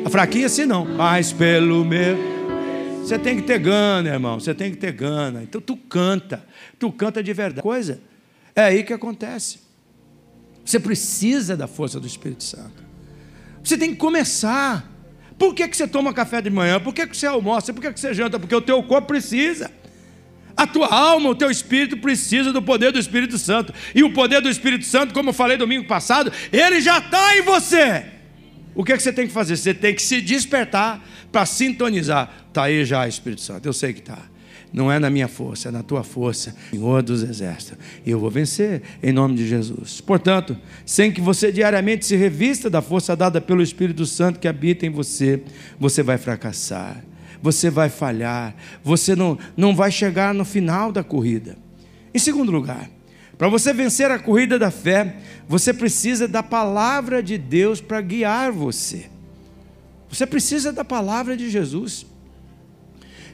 A 0.05 0.09
fraquinha 0.09 0.45
assim 0.45 0.65
não, 0.65 0.85
mas 0.85 1.33
pelo 1.33 1.83
meu 1.83 2.36
você 3.07 3.17
tem 3.17 3.37
que 3.37 3.43
ter 3.43 3.57
gana, 3.57 4.09
irmão. 4.09 4.37
Você 4.37 4.53
tem 4.53 4.69
que 4.69 4.75
ter 4.75 4.91
gana. 4.91 5.41
Então 5.41 5.61
tu 5.61 5.77
canta. 5.77 6.45
Tu 6.77 6.91
canta 6.91 7.23
de 7.23 7.31
verdade. 7.31 7.61
Coisa. 7.61 8.01
É 8.53 8.63
aí 8.63 8.83
que 8.83 8.91
acontece. 8.91 9.59
Você 10.65 10.77
precisa 10.77 11.55
da 11.55 11.67
força 11.67 12.01
do 12.01 12.05
Espírito 12.05 12.43
Santo. 12.43 12.83
Você 13.63 13.77
tem 13.77 13.91
que 13.91 13.95
começar. 13.95 14.91
Por 15.39 15.55
que, 15.55 15.65
que 15.69 15.77
você 15.77 15.87
toma 15.87 16.13
café 16.13 16.41
de 16.41 16.49
manhã? 16.49 16.81
Por 16.81 16.93
que, 16.93 17.07
que 17.07 17.15
você 17.15 17.27
almoça? 17.27 17.73
Por 17.73 17.79
que, 17.79 17.93
que 17.93 17.99
você 17.99 18.13
janta? 18.13 18.37
Porque 18.37 18.53
o 18.53 18.59
teu 18.59 18.83
corpo 18.83 19.07
precisa. 19.07 19.71
A 20.57 20.67
tua 20.67 20.93
alma, 20.93 21.29
o 21.29 21.35
teu 21.35 21.49
espírito 21.49 21.95
precisa 21.95 22.51
do 22.51 22.61
poder 22.61 22.91
do 22.91 22.99
Espírito 22.99 23.37
Santo. 23.37 23.73
E 23.95 24.03
o 24.03 24.11
poder 24.11 24.41
do 24.41 24.49
Espírito 24.49 24.83
Santo, 24.83 25.13
como 25.13 25.29
eu 25.29 25.33
falei 25.33 25.55
domingo 25.55 25.87
passado, 25.87 26.29
ele 26.51 26.81
já 26.81 26.97
está 26.97 27.37
em 27.37 27.41
você. 27.41 28.16
O 28.77 28.83
que, 28.83 28.95
que 28.95 29.01
você 29.01 29.11
tem 29.11 29.25
que 29.25 29.33
fazer? 29.33 29.57
Você 29.57 29.73
tem 29.73 29.95
que 29.95 30.01
se 30.03 30.21
despertar 30.21 31.03
para 31.31 31.47
sintonizar. 31.47 32.31
Está 32.47 32.65
aí 32.65 32.85
já, 32.85 33.07
Espírito 33.07 33.41
Santo, 33.41 33.65
eu 33.65 33.73
sei 33.73 33.91
que 33.91 34.01
está. 34.01 34.19
Não 34.71 34.91
é 34.91 34.99
na 34.99 35.09
minha 35.09 35.27
força, 35.27 35.69
é 35.69 35.71
na 35.71 35.81
tua 35.81 36.03
força, 36.03 36.55
Senhor 36.69 37.01
dos 37.01 37.23
Exércitos. 37.23 37.83
E 38.05 38.11
eu 38.11 38.19
vou 38.19 38.29
vencer 38.29 38.83
em 39.01 39.11
nome 39.11 39.35
de 39.35 39.47
Jesus. 39.47 39.99
Portanto, 39.99 40.55
sem 40.85 41.11
que 41.11 41.19
você 41.19 41.51
diariamente 41.51 42.05
se 42.05 42.15
revista 42.15 42.69
da 42.69 42.79
força 42.79 43.15
dada 43.15 43.41
pelo 43.41 43.63
Espírito 43.63 44.05
Santo 44.05 44.39
que 44.39 44.47
habita 44.47 44.85
em 44.85 44.91
você, 44.91 45.41
você 45.79 46.03
vai 46.03 46.19
fracassar, 46.19 47.03
você 47.41 47.71
vai 47.71 47.89
falhar, 47.89 48.55
você 48.83 49.15
não, 49.15 49.39
não 49.55 49.75
vai 49.75 49.89
chegar 49.89 50.35
no 50.35 50.45
final 50.45 50.91
da 50.91 51.03
corrida. 51.03 51.57
Em 52.13 52.19
segundo 52.19 52.51
lugar, 52.51 52.87
para 53.37 53.49
você 53.49 53.71
vencer 53.71 54.09
a 54.09 54.17
corrida 54.17 54.57
da 54.57 54.71
fé, 54.71 55.17
você 55.47 55.73
precisa 55.73 56.27
da 56.27 56.41
palavra 56.41 57.21
de 57.21 57.37
Deus 57.37 57.79
para 57.79 58.01
guiar 58.01 58.51
você. 58.51 59.09
Você 60.09 60.25
precisa 60.25 60.73
da 60.73 60.83
palavra 60.83 61.37
de 61.37 61.49
Jesus. 61.49 62.05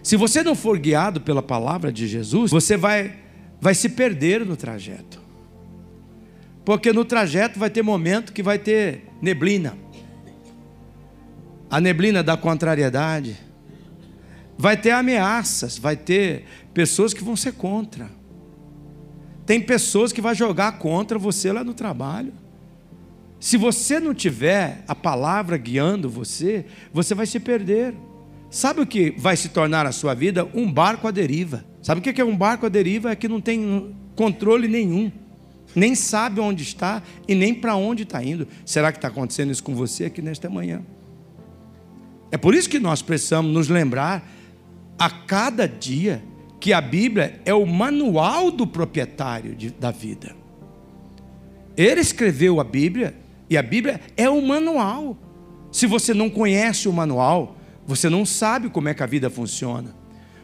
Se 0.01 0.17
você 0.17 0.43
não 0.43 0.55
for 0.55 0.77
guiado 0.77 1.21
pela 1.21 1.41
palavra 1.41 1.91
de 1.91 2.07
Jesus, 2.07 2.51
você 2.51 2.75
vai, 2.75 3.15
vai 3.61 3.73
se 3.73 3.87
perder 3.87 4.45
no 4.45 4.57
trajeto. 4.57 5.21
Porque 6.65 6.91
no 6.91 7.05
trajeto 7.05 7.57
vai 7.57 7.69
ter 7.69 7.81
momento 7.81 8.33
que 8.33 8.43
vai 8.43 8.59
ter 8.59 9.05
neblina. 9.21 9.77
A 11.69 11.79
neblina 11.79 12.21
da 12.21 12.35
contrariedade. 12.35 13.37
Vai 14.57 14.75
ter 14.75 14.91
ameaças, 14.91 15.77
vai 15.77 15.95
ter 15.95 16.45
pessoas 16.73 17.13
que 17.13 17.23
vão 17.23 17.35
ser 17.35 17.53
contra. 17.53 18.09
Tem 19.45 19.61
pessoas 19.61 20.11
que 20.11 20.21
vão 20.21 20.33
jogar 20.33 20.79
contra 20.79 21.19
você 21.19 21.51
lá 21.51 21.63
no 21.63 21.73
trabalho. 21.73 22.33
Se 23.39 23.57
você 23.57 23.99
não 23.99 24.13
tiver 24.13 24.83
a 24.87 24.95
palavra 24.95 25.57
guiando 25.57 26.09
você, 26.09 26.65
você 26.93 27.13
vai 27.13 27.25
se 27.25 27.39
perder. 27.39 27.93
Sabe 28.49 28.81
o 28.81 28.87
que 28.87 29.11
vai 29.17 29.35
se 29.35 29.49
tornar 29.49 29.85
a 29.85 29.91
sua 29.91 30.13
vida? 30.13 30.47
Um 30.53 30.71
barco 30.71 31.07
à 31.07 31.11
deriva. 31.11 31.65
Sabe 31.81 31.99
o 31.99 32.01
que 32.03 32.21
é 32.21 32.23
um 32.23 32.37
barco 32.37 32.65
à 32.65 32.69
deriva? 32.69 33.11
É 33.11 33.15
que 33.15 33.27
não 33.27 33.41
tem 33.41 33.93
controle 34.15 34.67
nenhum, 34.67 35.11
nem 35.75 35.95
sabe 35.95 36.39
onde 36.39 36.63
está 36.63 37.01
e 37.27 37.35
nem 37.35 37.53
para 37.53 37.75
onde 37.75 38.03
está 38.03 38.23
indo. 38.23 38.47
Será 38.65 38.91
que 38.91 38.97
está 38.97 39.07
acontecendo 39.07 39.51
isso 39.51 39.63
com 39.63 39.75
você 39.75 40.05
aqui 40.05 40.21
nesta 40.21 40.49
manhã? 40.49 40.81
É 42.31 42.37
por 42.37 42.55
isso 42.55 42.69
que 42.69 42.79
nós 42.79 43.01
precisamos 43.01 43.51
nos 43.51 43.69
lembrar 43.69 44.27
a 44.97 45.09
cada 45.09 45.67
dia 45.67 46.23
que 46.63 46.71
a 46.71 46.79
Bíblia 46.79 47.41
é 47.43 47.53
o 47.53 47.65
manual 47.65 48.49
do 48.49 48.65
proprietário 48.65 49.53
de, 49.53 49.69
da 49.69 49.91
vida. 49.91 50.33
Ele 51.75 51.99
escreveu 51.99 52.61
a 52.61 52.63
Bíblia 52.63 53.13
e 53.49 53.57
a 53.57 53.61
Bíblia 53.61 53.99
é 54.15 54.29
o 54.29 54.41
manual. 54.41 55.17
Se 55.73 55.85
você 55.85 56.13
não 56.13 56.29
conhece 56.29 56.87
o 56.87 56.93
manual, 56.93 57.57
você 57.85 58.09
não 58.09 58.25
sabe 58.25 58.69
como 58.69 58.87
é 58.87 58.93
que 58.93 59.03
a 59.03 59.05
vida 59.05 59.29
funciona. 59.29 59.93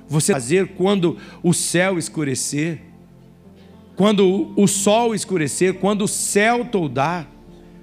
Você 0.10 0.34
fazer 0.34 0.74
quando 0.76 1.16
o 1.42 1.54
céu 1.54 1.98
escurecer, 1.98 2.82
quando 3.96 4.52
o 4.58 4.68
sol 4.68 5.16
escurecer, 5.16 5.76
quando 5.76 6.02
o 6.02 6.08
céu 6.08 6.66
toldar. 6.66 7.30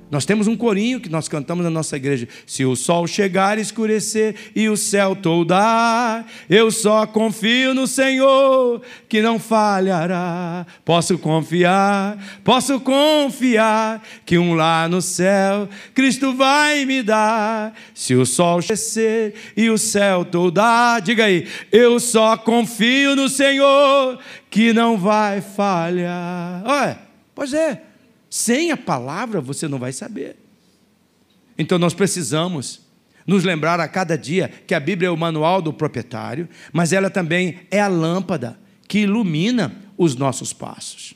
Nós 0.08 0.24
temos 0.24 0.46
um 0.46 0.56
corinho 0.56 1.00
que 1.00 1.08
nós 1.08 1.28
cantamos 1.28 1.64
na 1.64 1.70
nossa 1.70 1.96
igreja. 1.96 2.28
Se 2.46 2.64
o 2.64 2.76
sol 2.76 3.08
chegar 3.08 3.58
e 3.58 3.60
escurecer 3.60 4.36
e 4.54 4.68
o 4.68 4.76
céu 4.76 5.16
toldar, 5.16 6.24
eu 6.48 6.70
só 6.70 7.06
confio 7.06 7.74
no 7.74 7.88
Senhor 7.88 8.82
que 9.08 9.20
não 9.20 9.38
falhará. 9.38 10.64
Posso 10.84 11.18
confiar, 11.18 12.16
posso 12.44 12.78
confiar 12.78 14.00
que 14.24 14.38
um 14.38 14.54
lá 14.54 14.88
no 14.88 15.02
céu 15.02 15.68
Cristo 15.92 16.32
vai 16.34 16.84
me 16.84 17.02
dar. 17.02 17.74
Se 17.92 18.14
o 18.14 18.24
sol 18.24 18.60
escurecer 18.60 19.34
e 19.56 19.68
o 19.70 19.76
céu 19.76 20.24
toldar, 20.24 21.00
diga 21.00 21.24
aí, 21.24 21.48
eu 21.72 21.98
só 21.98 22.36
confio 22.36 23.16
no 23.16 23.28
Senhor 23.28 24.18
que 24.48 24.72
não 24.72 24.96
vai 24.96 25.40
falhar. 25.40 26.62
Olha, 26.64 26.98
pois 27.34 27.52
é. 27.52 27.82
Sem 28.28 28.70
a 28.70 28.76
palavra 28.76 29.40
você 29.40 29.68
não 29.68 29.78
vai 29.78 29.92
saber. 29.92 30.36
Então 31.58 31.78
nós 31.78 31.94
precisamos 31.94 32.80
nos 33.26 33.44
lembrar 33.44 33.80
a 33.80 33.88
cada 33.88 34.16
dia 34.16 34.48
que 34.66 34.74
a 34.74 34.80
Bíblia 34.80 35.08
é 35.08 35.10
o 35.10 35.16
manual 35.16 35.60
do 35.60 35.72
proprietário, 35.72 36.48
mas 36.72 36.92
ela 36.92 37.10
também 37.10 37.60
é 37.70 37.80
a 37.80 37.88
lâmpada 37.88 38.58
que 38.86 39.00
ilumina 39.00 39.74
os 39.98 40.14
nossos 40.14 40.52
passos. 40.52 41.14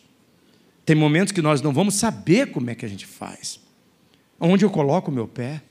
Tem 0.85 0.97
momentos 0.97 1.33
que 1.33 1.43
nós 1.43 1.62
não 1.62 1.73
vamos 1.73 1.95
saber 1.95 2.50
como 2.50 2.71
é 2.71 2.75
que 2.75 2.85
a 2.85 2.88
gente 2.88 3.07
faz. 3.07 3.61
Onde 4.40 4.64
eu 4.64 4.71
coloco 4.71 5.11
o 5.11 5.14
meu 5.14 5.29
pé? 5.29 5.62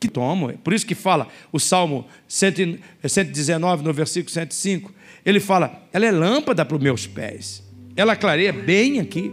Que 0.00 0.08
tomo? 0.08 0.56
Por 0.58 0.72
isso 0.72 0.86
que 0.86 0.94
fala 0.94 1.28
o 1.52 1.60
Salmo 1.60 2.06
119, 2.26 3.84
no 3.84 3.92
versículo 3.92 4.32
105, 4.32 4.92
ele 5.24 5.38
fala: 5.38 5.86
ela 5.92 6.06
é 6.06 6.10
lâmpada 6.10 6.64
para 6.64 6.76
os 6.76 6.82
meus 6.82 7.06
pés. 7.06 7.62
Ela 7.94 8.16
clareia 8.16 8.52
bem 8.52 9.00
aqui 9.00 9.32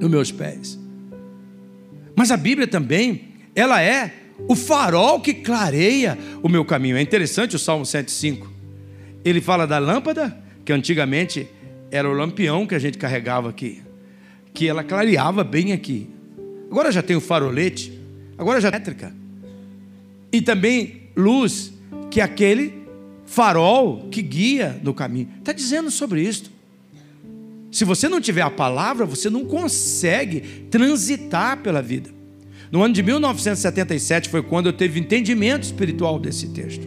nos 0.00 0.10
meus 0.10 0.32
pés. 0.32 0.78
Mas 2.16 2.30
a 2.30 2.36
Bíblia 2.36 2.66
também, 2.66 3.28
ela 3.54 3.82
é 3.82 4.12
o 4.48 4.54
farol 4.54 5.20
que 5.20 5.34
clareia 5.34 6.18
o 6.42 6.48
meu 6.48 6.64
caminho. 6.64 6.96
É 6.96 7.02
interessante 7.02 7.56
o 7.56 7.58
Salmo 7.58 7.84
105. 7.84 8.50
Ele 9.24 9.40
fala 9.40 9.66
da 9.66 9.78
lâmpada, 9.78 10.36
que 10.64 10.72
antigamente 10.72 11.48
era 11.90 12.08
o 12.08 12.12
lampião 12.12 12.66
que 12.66 12.74
a 12.74 12.78
gente 12.78 12.98
carregava 12.98 13.48
aqui, 13.48 13.82
que 14.52 14.68
ela 14.68 14.82
clareava 14.84 15.44
bem 15.44 15.72
aqui. 15.72 16.08
Agora 16.70 16.90
já 16.90 17.02
tem 17.02 17.16
o 17.16 17.20
farolete, 17.20 17.98
agora 18.36 18.60
já 18.60 18.68
é 18.68 18.70
elétrica. 18.72 19.14
E 20.32 20.42
também 20.42 21.08
luz, 21.16 21.72
que 22.10 22.20
é 22.20 22.24
aquele 22.24 22.84
farol 23.24 24.08
que 24.10 24.20
guia 24.20 24.80
no 24.82 24.92
caminho. 24.92 25.28
Está 25.38 25.52
dizendo 25.52 25.90
sobre 25.90 26.22
isso. 26.22 26.53
Se 27.74 27.84
você 27.84 28.08
não 28.08 28.20
tiver 28.20 28.42
a 28.42 28.50
palavra, 28.50 29.04
você 29.04 29.28
não 29.28 29.44
consegue 29.44 30.40
transitar 30.70 31.58
pela 31.58 31.82
vida. 31.82 32.08
No 32.70 32.80
ano 32.80 32.94
de 32.94 33.02
1977 33.02 34.28
foi 34.28 34.44
quando 34.44 34.66
eu 34.66 34.72
teve 34.72 35.00
entendimento 35.00 35.64
espiritual 35.64 36.20
desse 36.20 36.50
texto. 36.50 36.86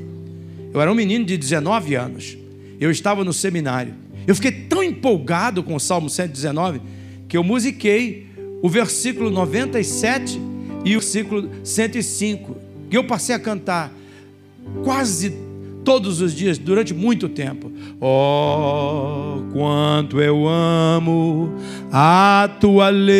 Eu 0.73 0.79
era 0.79 0.89
um 0.89 0.95
menino 0.95 1.25
de 1.25 1.35
19 1.35 1.93
anos. 1.93 2.37
Eu 2.79 2.89
estava 2.89 3.25
no 3.25 3.33
seminário. 3.33 3.93
Eu 4.25 4.33
fiquei 4.33 4.49
tão 4.49 4.81
empolgado 4.81 5.61
com 5.61 5.75
o 5.75 5.79
Salmo 5.79 6.09
119 6.09 6.79
que 7.27 7.35
eu 7.35 7.43
musiquei 7.43 8.25
o 8.61 8.69
versículo 8.69 9.29
97 9.29 10.39
e 10.85 10.95
o 10.95 11.01
versículo 11.01 11.49
105. 11.65 12.55
E 12.89 12.95
eu 12.95 13.03
passei 13.03 13.35
a 13.35 13.39
cantar 13.39 13.93
quase 14.85 15.33
todos 15.87 16.19
os 16.19 16.35
dias, 16.35 16.57
durante 16.57 16.93
muito 16.93 17.29
tempo. 17.29 17.71
Oh, 18.01 19.37
quanto 19.53 20.19
eu 20.19 20.45
amo 20.45 21.53
a 21.89 22.49
tua 22.59 22.89
lei. 22.89 23.15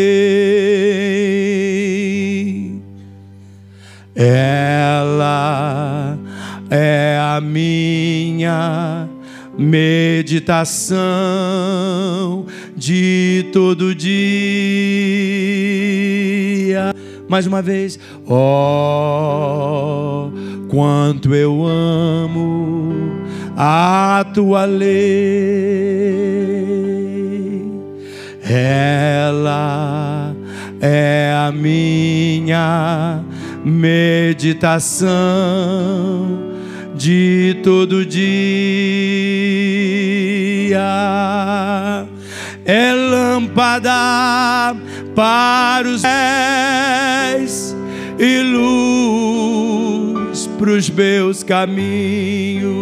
Ela 4.14 6.20
é 6.70 7.18
a 7.22 7.40
minha 7.40 9.08
meditação 9.58 10.98
de 12.76 13.46
todo 13.54 13.96
dia. 13.96 14.18
Mais 17.30 17.48
uma 17.48 17.62
vez, 17.62 17.98
oh, 18.26 20.32
quanto 20.68 21.34
eu 21.34 21.66
amo 21.66 22.94
a 23.56 24.26
tua 24.34 24.66
lei. 24.66 24.98
Ela 28.44 30.34
é 30.80 31.34
a 31.36 31.52
minha 31.52 33.22
meditação 33.66 35.08
de 36.96 37.58
todo 37.64 38.06
dia. 38.06 38.38
É 42.66 42.94
lâmpada 42.94 44.76
para 45.16 45.88
os 45.88 46.02
pés 46.02 47.76
e 48.20 48.42
luz 48.42 49.37
para 50.58 50.72
os 50.72 50.90
meus 50.90 51.44
caminhos, 51.44 52.74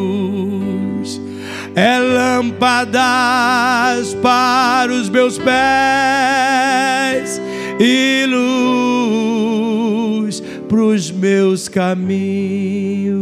é 1.76 2.00
lâmpadas 2.00 3.04
para 4.22 4.94
os 4.94 5.10
meus 5.10 5.38
pés 5.38 7.42
e 7.80 8.26
luz 8.28 10.42
para 10.68 10.82
os 10.82 11.12
meus 11.12 11.68
caminhos. 11.68 13.16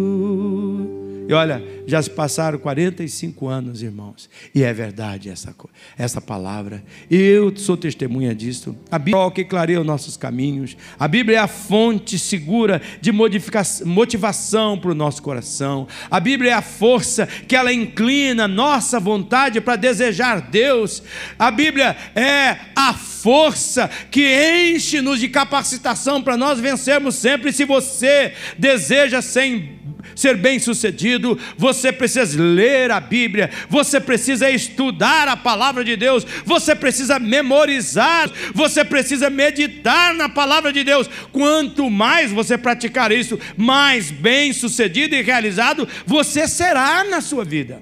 E 1.34 1.36
olha, 1.36 1.63
já 1.88 2.00
se 2.00 2.12
passaram 2.12 2.60
45 2.60 3.48
anos, 3.48 3.82
irmãos, 3.82 4.30
e 4.54 4.62
é 4.62 4.72
verdade 4.72 5.32
essa, 5.32 5.56
essa 5.98 6.22
palavra. 6.22 6.84
Eu 7.10 7.52
sou 7.58 7.76
testemunha 7.76 8.36
disso. 8.36 8.78
A 8.91 9.00
Bíblia 9.00 9.24
é 9.24 9.26
o 9.26 9.32
que 9.32 9.43
clareia 9.43 9.82
os 9.82 9.86
nossos 9.86 10.15
caminhos. 10.15 10.78
A 11.00 11.08
Bíblia 11.08 11.38
é 11.38 11.39
a 11.39 11.48
fonte 11.48 12.19
segura 12.19 12.80
de 13.02 13.12
motivação 13.12 14.78
para 14.78 14.91
o 14.91 14.93
nosso 14.93 15.24
coração. 15.24 15.88
A 16.12 16.19
Bíblia 16.19 16.52
é 16.52 16.54
a 16.54 16.62
força 16.62 17.26
que 17.26 17.56
ela 17.56 17.74
inclina 17.74 18.48
nossa 18.48 19.00
vontade 19.00 19.60
para 19.60 19.76
desejar 19.76 20.39
Deus. 20.39 21.02
A 21.39 21.50
Bíblia 21.50 21.98
é 22.13 22.60
a 22.76 22.93
força 22.93 23.89
que 24.12 24.72
enche-nos 24.72 25.19
de 25.19 25.30
capacitação 25.30 26.22
para 26.22 26.38
nós 26.38 26.60
vencermos 26.60 27.15
sempre. 27.15 27.52
Se 27.52 27.65
você 27.65 28.34
deseja 28.60 29.19
sem 29.19 29.82
ser 30.24 30.38
bem-sucedido, 30.38 31.38
você 31.58 31.92
precisa 31.92 32.42
ler 32.42 32.92
a 32.92 33.02
Bíblia, 33.02 33.50
você 33.70 34.00
precisa 34.00 34.50
estudar 34.50 35.28
a 35.28 35.36
palavra 35.36 35.84
de 35.84 35.98
Deus, 35.98 36.26
você 36.46 36.74
precisa 36.74 37.20
memorizar, 37.20 38.32
você 38.54 38.86
precisa 38.86 39.30
meditar 39.30 40.16
na 40.16 40.30
palavra 40.30 40.72
de 40.72 40.82
Deus. 40.82 41.10
Quanto 41.34 41.90
mais 41.90 42.32
você 42.32 42.58
praticar 42.58 43.12
isso, 43.12 43.38
mais 43.58 44.12
bem-sucedido 44.12 45.14
e 45.14 45.22
realizado 45.22 45.88
você 46.06 46.48
será 46.48 47.04
na 47.04 47.20
sua 47.20 47.44
vida. 47.44 47.82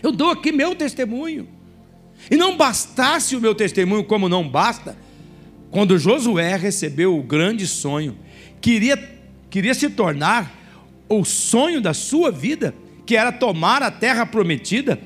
Eu 0.00 0.12
dou 0.12 0.30
aqui 0.30 0.52
meu 0.52 0.76
testemunho. 0.76 1.48
E 2.30 2.36
não 2.36 2.56
bastasse 2.56 3.34
o 3.34 3.40
meu 3.40 3.54
testemunho, 3.54 4.04
como 4.04 4.28
não 4.28 4.48
basta, 4.48 4.96
quando 5.70 5.98
Josué 5.98 6.56
recebeu 6.56 7.16
o 7.16 7.22
grande 7.22 7.66
sonho, 7.66 8.16
queria, 8.60 8.96
queria 9.50 9.74
se 9.74 9.90
tornar 9.90 10.65
o 11.08 11.24
sonho 11.24 11.80
da 11.80 11.94
sua 11.94 12.30
vida, 12.30 12.74
que 13.04 13.16
era 13.16 13.32
tomar 13.32 13.82
a 13.82 13.90
terra 13.90 14.26
prometida, 14.26 14.98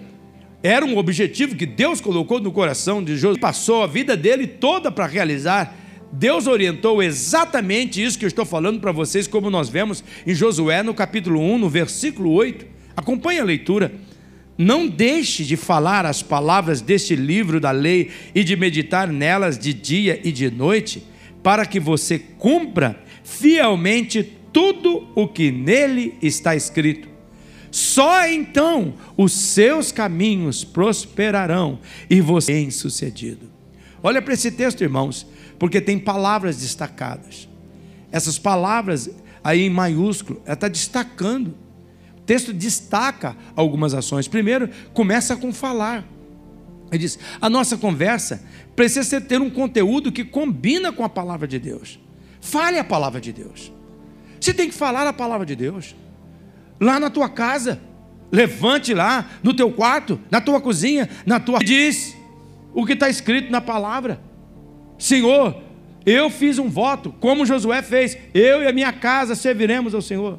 era 0.62 0.84
um 0.84 0.96
objetivo 0.96 1.56
que 1.56 1.66
Deus 1.66 2.00
colocou 2.00 2.40
no 2.40 2.52
coração 2.52 3.02
de 3.02 3.16
Josué, 3.16 3.40
passou 3.40 3.82
a 3.82 3.86
vida 3.86 4.16
dele 4.16 4.46
toda 4.46 4.90
para 4.90 5.06
realizar 5.06 5.76
Deus 6.12 6.48
orientou 6.48 7.02
exatamente 7.02 8.02
isso 8.02 8.18
que 8.18 8.24
eu 8.24 8.28
estou 8.28 8.44
falando 8.44 8.80
para 8.80 8.90
vocês, 8.90 9.28
como 9.28 9.48
nós 9.48 9.68
vemos 9.68 10.02
em 10.26 10.34
Josué 10.34 10.82
no 10.82 10.92
capítulo 10.92 11.40
1, 11.40 11.58
no 11.58 11.68
versículo 11.68 12.32
8. 12.32 12.66
Acompanhe 12.96 13.38
a 13.38 13.44
leitura. 13.44 13.92
Não 14.58 14.88
deixe 14.88 15.44
de 15.44 15.56
falar 15.56 16.04
as 16.04 16.20
palavras 16.22 16.80
deste 16.80 17.14
livro 17.14 17.60
da 17.60 17.70
lei 17.70 18.10
e 18.34 18.42
de 18.42 18.56
meditar 18.56 19.08
nelas 19.08 19.56
de 19.56 19.72
dia 19.72 20.20
e 20.24 20.32
de 20.32 20.50
noite, 20.50 21.04
para 21.42 21.64
que 21.64 21.78
você 21.78 22.18
cumpra 22.18 23.00
fielmente 23.22 24.36
tudo 24.52 25.08
o 25.14 25.28
que 25.28 25.50
nele 25.50 26.16
está 26.20 26.54
escrito. 26.54 27.08
Só 27.70 28.26
então 28.26 28.94
os 29.16 29.32
seus 29.32 29.92
caminhos 29.92 30.64
prosperarão 30.64 31.78
e 32.08 32.20
você 32.20 32.52
bem 32.52 32.70
sucedido. 32.70 33.48
Olha 34.02 34.20
para 34.20 34.34
esse 34.34 34.50
texto, 34.50 34.82
irmãos, 34.82 35.26
porque 35.58 35.80
tem 35.80 35.98
palavras 35.98 36.58
destacadas. 36.58 37.48
Essas 38.10 38.38
palavras 38.38 39.10
aí 39.44 39.62
em 39.62 39.70
maiúsculo, 39.70 40.40
ela 40.44 40.54
está 40.54 40.68
destacando. 40.68 41.54
O 42.16 42.20
texto 42.22 42.52
destaca 42.52 43.36
algumas 43.54 43.94
ações. 43.94 44.26
Primeiro, 44.26 44.68
começa 44.92 45.36
com 45.36 45.52
falar. 45.52 46.04
Ele 46.90 46.98
diz: 46.98 47.18
a 47.40 47.48
nossa 47.48 47.76
conversa 47.76 48.42
precisa 48.74 49.20
ter 49.20 49.40
um 49.40 49.50
conteúdo 49.50 50.10
que 50.10 50.24
combina 50.24 50.92
com 50.92 51.04
a 51.04 51.08
palavra 51.08 51.46
de 51.46 51.58
Deus. 51.58 52.00
Fale 52.40 52.78
a 52.78 52.84
palavra 52.84 53.20
de 53.20 53.32
Deus. 53.32 53.72
Você 54.40 54.54
tem 54.54 54.68
que 54.68 54.74
falar 54.74 55.06
a 55.06 55.12
palavra 55.12 55.44
de 55.44 55.54
Deus. 55.54 55.94
Lá 56.80 56.98
na 56.98 57.10
tua 57.10 57.28
casa, 57.28 57.78
levante 58.32 58.94
lá, 58.94 59.28
no 59.42 59.52
teu 59.52 59.70
quarto, 59.70 60.18
na 60.30 60.40
tua 60.40 60.60
cozinha, 60.60 61.08
na 61.26 61.38
tua. 61.38 61.58
Diz 61.58 62.16
o 62.72 62.86
que 62.86 62.94
está 62.94 63.08
escrito 63.08 63.52
na 63.52 63.60
palavra. 63.60 64.20
Senhor, 64.98 65.56
eu 66.06 66.30
fiz 66.30 66.58
um 66.58 66.68
voto, 66.68 67.14
como 67.20 67.44
Josué 67.44 67.82
fez, 67.82 68.16
eu 68.32 68.62
e 68.62 68.66
a 68.66 68.72
minha 68.72 68.92
casa 68.92 69.34
serviremos 69.34 69.94
ao 69.94 70.00
Senhor. 70.00 70.38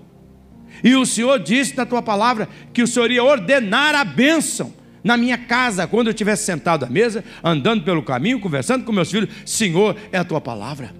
E 0.83 0.95
o 0.95 1.05
Senhor 1.05 1.37
disse 1.39 1.77
na 1.77 1.85
tua 1.85 2.01
palavra 2.01 2.49
que 2.73 2.81
o 2.81 2.87
Senhor 2.87 3.11
ia 3.11 3.23
ordenar 3.23 3.93
a 3.93 4.03
bênção 4.03 4.73
na 5.03 5.17
minha 5.17 5.37
casa, 5.37 5.87
quando 5.87 6.07
eu 6.07 6.11
estivesse 6.11 6.43
sentado 6.45 6.85
à 6.85 6.89
mesa, 6.89 7.23
andando 7.43 7.83
pelo 7.83 8.01
caminho, 8.01 8.39
conversando 8.39 8.83
com 8.83 8.91
meus 8.91 9.11
filhos. 9.11 9.29
Senhor, 9.45 9.95
é 10.11 10.17
a 10.17 10.23
tua 10.23 10.39
palavra. 10.39 10.93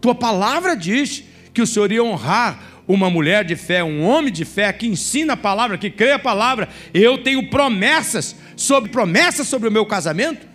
Tua 0.00 0.14
palavra 0.14 0.74
diz 0.74 1.24
que 1.52 1.62
o 1.62 1.66
Senhor 1.66 1.90
ia 1.92 2.02
honrar 2.02 2.82
uma 2.86 3.08
mulher 3.08 3.44
de 3.44 3.56
fé, 3.56 3.82
um 3.82 4.02
homem 4.02 4.32
de 4.32 4.44
fé 4.44 4.72
que 4.72 4.86
ensina 4.86 5.34
a 5.34 5.36
palavra, 5.36 5.78
que 5.78 5.90
crê 5.90 6.12
a 6.12 6.18
palavra. 6.18 6.68
Eu 6.92 7.18
tenho 7.18 7.48
promessas 7.48 8.36
sobre 8.56 8.90
promessas 8.90 9.46
sobre 9.46 9.68
o 9.68 9.72
meu 9.72 9.86
casamento. 9.86 10.51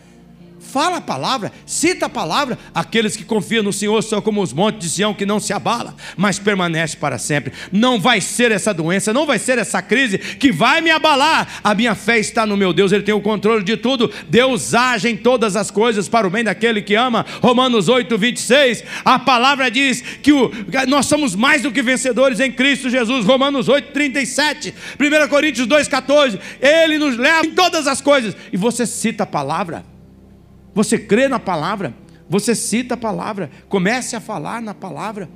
Fala 0.68 0.98
a 0.98 1.02
palavra, 1.02 1.52
cita 1.66 2.08
a 2.08 2.10
palavra. 2.10 2.60
Aqueles 2.76 3.16
que 3.16 3.24
confiam 3.24 3.64
no 3.64 3.72
Senhor 3.72 4.02
são 4.04 4.22
como 4.22 4.42
os 4.42 4.52
montes 4.52 4.82
de 4.82 4.90
Sião 4.90 5.14
que 5.14 5.26
não 5.26 5.40
se 5.40 5.54
abala, 5.54 5.96
mas 6.18 6.40
permanece 6.40 6.98
para 6.98 7.18
sempre. 7.18 7.54
Não 7.72 8.00
vai 8.00 8.20
ser 8.20 8.52
essa 8.52 8.74
doença, 8.74 9.14
não 9.14 9.26
vai 9.26 9.40
ser 9.40 9.58
essa 9.58 9.82
crise 9.82 10.18
que 10.18 10.52
vai 10.52 10.82
me 10.82 10.92
abalar. 10.92 11.62
A 11.64 11.74
minha 11.74 11.96
fé 11.96 12.20
está 12.20 12.46
no 12.46 12.58
meu 12.58 12.74
Deus, 12.74 12.92
Ele 12.92 13.04
tem 13.04 13.16
o 13.16 13.22
controle 13.22 13.64
de 13.64 13.78
tudo. 13.78 14.12
Deus 14.28 14.74
age 14.74 15.08
em 15.08 15.16
todas 15.16 15.56
as 15.56 15.72
coisas 15.72 16.10
para 16.10 16.28
o 16.28 16.30
bem 16.30 16.44
daquele 16.44 16.82
que 16.82 16.96
ama. 16.96 17.26
Romanos 17.42 17.88
8, 17.88 18.18
26. 18.18 18.84
A 19.06 19.18
palavra 19.18 19.72
diz 19.72 20.02
que 20.22 20.34
o, 20.34 20.52
nós 20.88 21.06
somos 21.06 21.34
mais 21.34 21.62
do 21.62 21.72
que 21.72 21.82
vencedores 21.82 22.42
em 22.42 22.52
Cristo 22.52 22.90
Jesus. 22.90 23.26
Romanos 23.26 23.70
8, 23.70 23.94
37. 23.94 24.74
1 25.00 25.28
Coríntios 25.30 25.66
2, 25.66 25.88
14. 25.88 26.40
Ele 26.60 26.98
nos 26.98 27.18
leva 27.18 27.46
em 27.46 27.52
todas 27.52 27.88
as 27.88 28.02
coisas. 28.02 28.36
E 28.52 28.58
você 28.58 28.86
cita 28.86 29.24
a 29.24 29.28
palavra. 29.28 29.97
Você 30.78 31.00
crê 31.00 31.28
na 31.28 31.40
palavra, 31.40 31.92
você 32.30 32.54
cita 32.54 32.94
a 32.94 32.98
palavra, 32.98 33.50
comece 33.68 34.16
a 34.16 34.22
falar 34.22 34.62
na 34.62 34.76
palavra, 34.76 35.28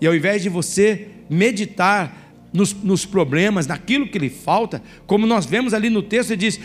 e 0.00 0.06
ao 0.06 0.16
invés 0.16 0.42
de 0.42 0.48
você 0.48 1.08
meditar 1.28 2.27
nos, 2.52 2.72
nos, 2.72 3.04
problemas, 3.04 3.66
naquilo 3.66 4.08
que 4.08 4.18
lhe 4.18 4.30
falta, 4.30 4.82
como 5.06 5.26
nós 5.26 5.44
vemos 5.44 5.74
ali 5.74 5.90
no 5.90 6.02
texto, 6.02 6.30
ele 6.30 6.38
diz: 6.38 6.58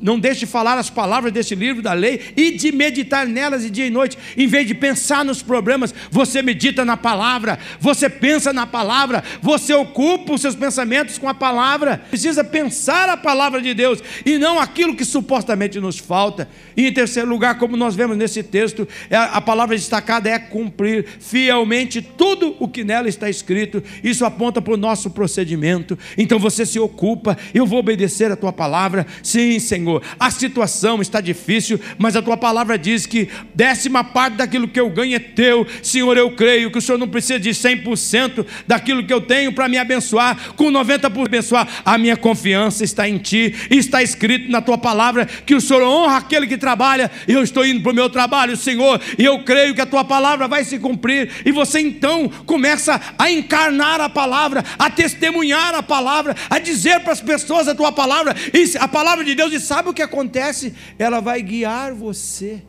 não 0.00 0.18
deixe 0.18 0.40
de 0.40 0.46
falar 0.46 0.76
as 0.76 0.90
palavras 0.90 1.32
deste 1.32 1.54
livro 1.54 1.82
da 1.82 1.92
lei 1.92 2.20
e 2.36 2.52
de 2.52 2.70
meditar 2.72 3.26
nelas 3.26 3.62
de 3.62 3.70
dia 3.70 3.86
e 3.86 3.90
noite, 3.90 4.18
em 4.36 4.46
vez 4.46 4.66
de 4.66 4.74
pensar 4.74 5.24
nos 5.24 5.42
problemas, 5.42 5.94
você 6.10 6.42
medita 6.42 6.84
na 6.84 6.96
palavra, 6.96 7.58
você 7.78 8.08
pensa 8.08 8.52
na 8.52 8.66
palavra, 8.66 9.24
você 9.40 9.72
ocupa 9.72 10.34
os 10.34 10.42
seus 10.42 10.54
pensamentos 10.54 11.16
com 11.16 11.28
a 11.28 11.34
palavra, 11.34 12.02
precisa 12.10 12.44
pensar 12.44 13.08
a 13.08 13.16
palavra 13.16 13.62
de 13.62 13.72
Deus 13.72 14.02
e 14.24 14.36
não 14.36 14.60
aquilo 14.60 14.94
que 14.94 15.04
supostamente 15.04 15.80
nos 15.80 15.98
falta. 15.98 16.48
E 16.76 16.86
em 16.86 16.92
terceiro 16.92 17.28
lugar, 17.28 17.58
como 17.58 17.76
nós 17.76 17.94
vemos 17.94 18.16
nesse 18.16 18.42
texto, 18.42 18.86
é 19.08 19.16
a 19.16 19.40
palavra 19.40 19.74
destacada 19.74 20.28
é 20.28 20.38
cumprir 20.38 21.06
fielmente 21.18 22.02
tudo 22.02 22.56
o 22.58 22.68
que 22.68 22.84
nela 22.84 23.08
está 23.08 23.30
escrito, 23.30 23.82
isso 24.04 24.24
aponta 24.24 24.60
para 24.60 24.74
o 24.74 24.76
nosso 24.76 25.10
processo 25.10 25.29
procedimento, 25.30 25.96
então 26.18 26.38
você 26.38 26.66
se 26.66 26.78
ocupa, 26.78 27.38
eu 27.54 27.64
vou 27.64 27.78
obedecer 27.78 28.32
a 28.32 28.36
tua 28.36 28.52
palavra. 28.52 29.06
Sim, 29.22 29.58
Senhor, 29.60 30.02
a 30.18 30.30
situação 30.30 31.00
está 31.00 31.20
difícil, 31.20 31.80
mas 31.96 32.16
a 32.16 32.22
tua 32.22 32.36
palavra 32.36 32.76
diz 32.76 33.06
que 33.06 33.28
décima 33.54 34.02
parte 34.02 34.36
daquilo 34.36 34.66
que 34.66 34.80
eu 34.80 34.90
ganho 34.90 35.14
é 35.14 35.20
teu. 35.20 35.66
Senhor, 35.82 36.16
eu 36.16 36.32
creio 36.32 36.70
que 36.70 36.78
o 36.78 36.82
Senhor 36.82 36.98
não 36.98 37.08
precisa 37.08 37.38
de 37.38 37.50
100% 37.50 38.44
daquilo 38.66 39.06
que 39.06 39.12
eu 39.12 39.20
tenho 39.20 39.52
para 39.52 39.68
me 39.68 39.78
abençoar, 39.78 40.54
com 40.54 40.70
90% 40.70 41.10
para 41.10 41.22
abençoar. 41.22 41.68
A 41.84 41.96
minha 41.96 42.16
confiança 42.16 42.82
está 42.82 43.08
em 43.08 43.18
ti, 43.18 43.54
está 43.70 44.02
escrito 44.02 44.50
na 44.50 44.60
tua 44.60 44.76
palavra 44.76 45.26
que 45.26 45.54
o 45.54 45.60
Senhor 45.60 45.82
honra 45.82 46.18
aquele 46.18 46.46
que 46.46 46.58
trabalha. 46.58 47.10
Eu 47.28 47.42
estou 47.42 47.64
indo 47.64 47.80
para 47.80 47.92
o 47.92 47.94
meu 47.94 48.10
trabalho, 48.10 48.56
Senhor, 48.56 49.00
e 49.16 49.24
eu 49.24 49.44
creio 49.44 49.74
que 49.74 49.80
a 49.80 49.86
tua 49.86 50.04
palavra 50.04 50.48
vai 50.48 50.64
se 50.64 50.78
cumprir. 50.78 51.30
E 51.44 51.52
você 51.52 51.78
então 51.78 52.28
começa 52.44 53.00
a 53.16 53.30
encarnar 53.30 54.00
a 54.00 54.08
palavra, 54.08 54.64
a 54.78 54.90
testemunhar 54.90 55.19
testemunhar 55.20 55.74
a 55.74 55.82
palavra, 55.82 56.34
a 56.48 56.58
dizer 56.58 57.00
para 57.00 57.12
as 57.12 57.20
pessoas 57.20 57.68
a 57.68 57.74
tua 57.74 57.92
palavra, 57.92 58.34
e 58.54 58.76
a 58.78 58.88
palavra 58.88 59.22
de 59.22 59.34
Deus, 59.34 59.52
e 59.52 59.60
sabe 59.60 59.90
o 59.90 59.94
que 59.94 60.02
acontece? 60.02 60.74
Ela 60.98 61.20
vai 61.20 61.42
guiar 61.42 61.92
você, 61.92 62.62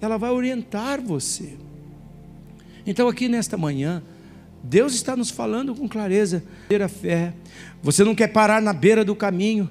ela 0.00 0.16
vai 0.16 0.30
orientar 0.30 1.00
você. 1.00 1.56
Então, 2.86 3.06
aqui 3.06 3.28
nesta 3.28 3.56
manhã, 3.56 4.02
Deus 4.64 4.94
está 4.94 5.14
nos 5.14 5.30
falando 5.30 5.74
com 5.74 5.88
clareza, 5.88 6.42
ter 6.68 6.82
a 6.82 6.88
fé. 6.88 7.34
Você 7.82 8.02
não 8.02 8.14
quer 8.14 8.28
parar 8.28 8.62
na 8.62 8.72
beira 8.72 9.04
do 9.04 9.14
caminho, 9.14 9.70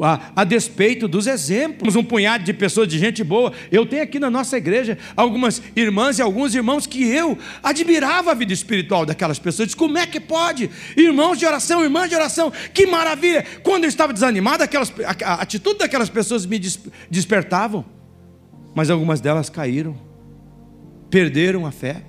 a, 0.00 0.32
a, 0.34 0.44
despeito 0.44 1.06
dos 1.06 1.26
exemplos, 1.26 1.96
um 1.96 2.02
punhado 2.02 2.44
de 2.44 2.52
pessoas, 2.52 2.88
de 2.88 2.98
gente 2.98 3.22
boa. 3.22 3.52
Eu 3.70 3.84
tenho 3.84 4.02
aqui 4.02 4.18
na 4.18 4.30
nossa 4.30 4.56
igreja 4.56 4.96
algumas 5.16 5.62
irmãs 5.76 6.18
e 6.18 6.22
alguns 6.22 6.54
irmãos 6.54 6.86
que 6.86 7.04
eu 7.04 7.36
admirava 7.62 8.30
a 8.30 8.34
vida 8.34 8.52
espiritual 8.52 9.04
daquelas 9.04 9.38
pessoas. 9.38 9.68
Diz, 9.68 9.74
como 9.74 9.98
é 9.98 10.06
que 10.06 10.18
pode? 10.18 10.70
Irmãos 10.96 11.38
de 11.38 11.46
oração, 11.46 11.82
irmãs 11.82 12.08
de 12.08 12.14
oração, 12.14 12.52
que 12.72 12.86
maravilha! 12.86 13.44
Quando 13.62 13.84
eu 13.84 13.88
estava 13.88 14.12
desanimado, 14.12 14.62
aquelas, 14.62 14.92
a, 15.04 15.32
a 15.32 15.34
atitude 15.42 15.78
daquelas 15.78 16.08
pessoas 16.08 16.46
me 16.46 16.58
des, 16.58 16.78
despertavam, 17.10 17.84
mas 18.74 18.90
algumas 18.90 19.20
delas 19.20 19.50
caíram, 19.50 19.96
perderam 21.10 21.66
a 21.66 21.70
fé. 21.70 22.02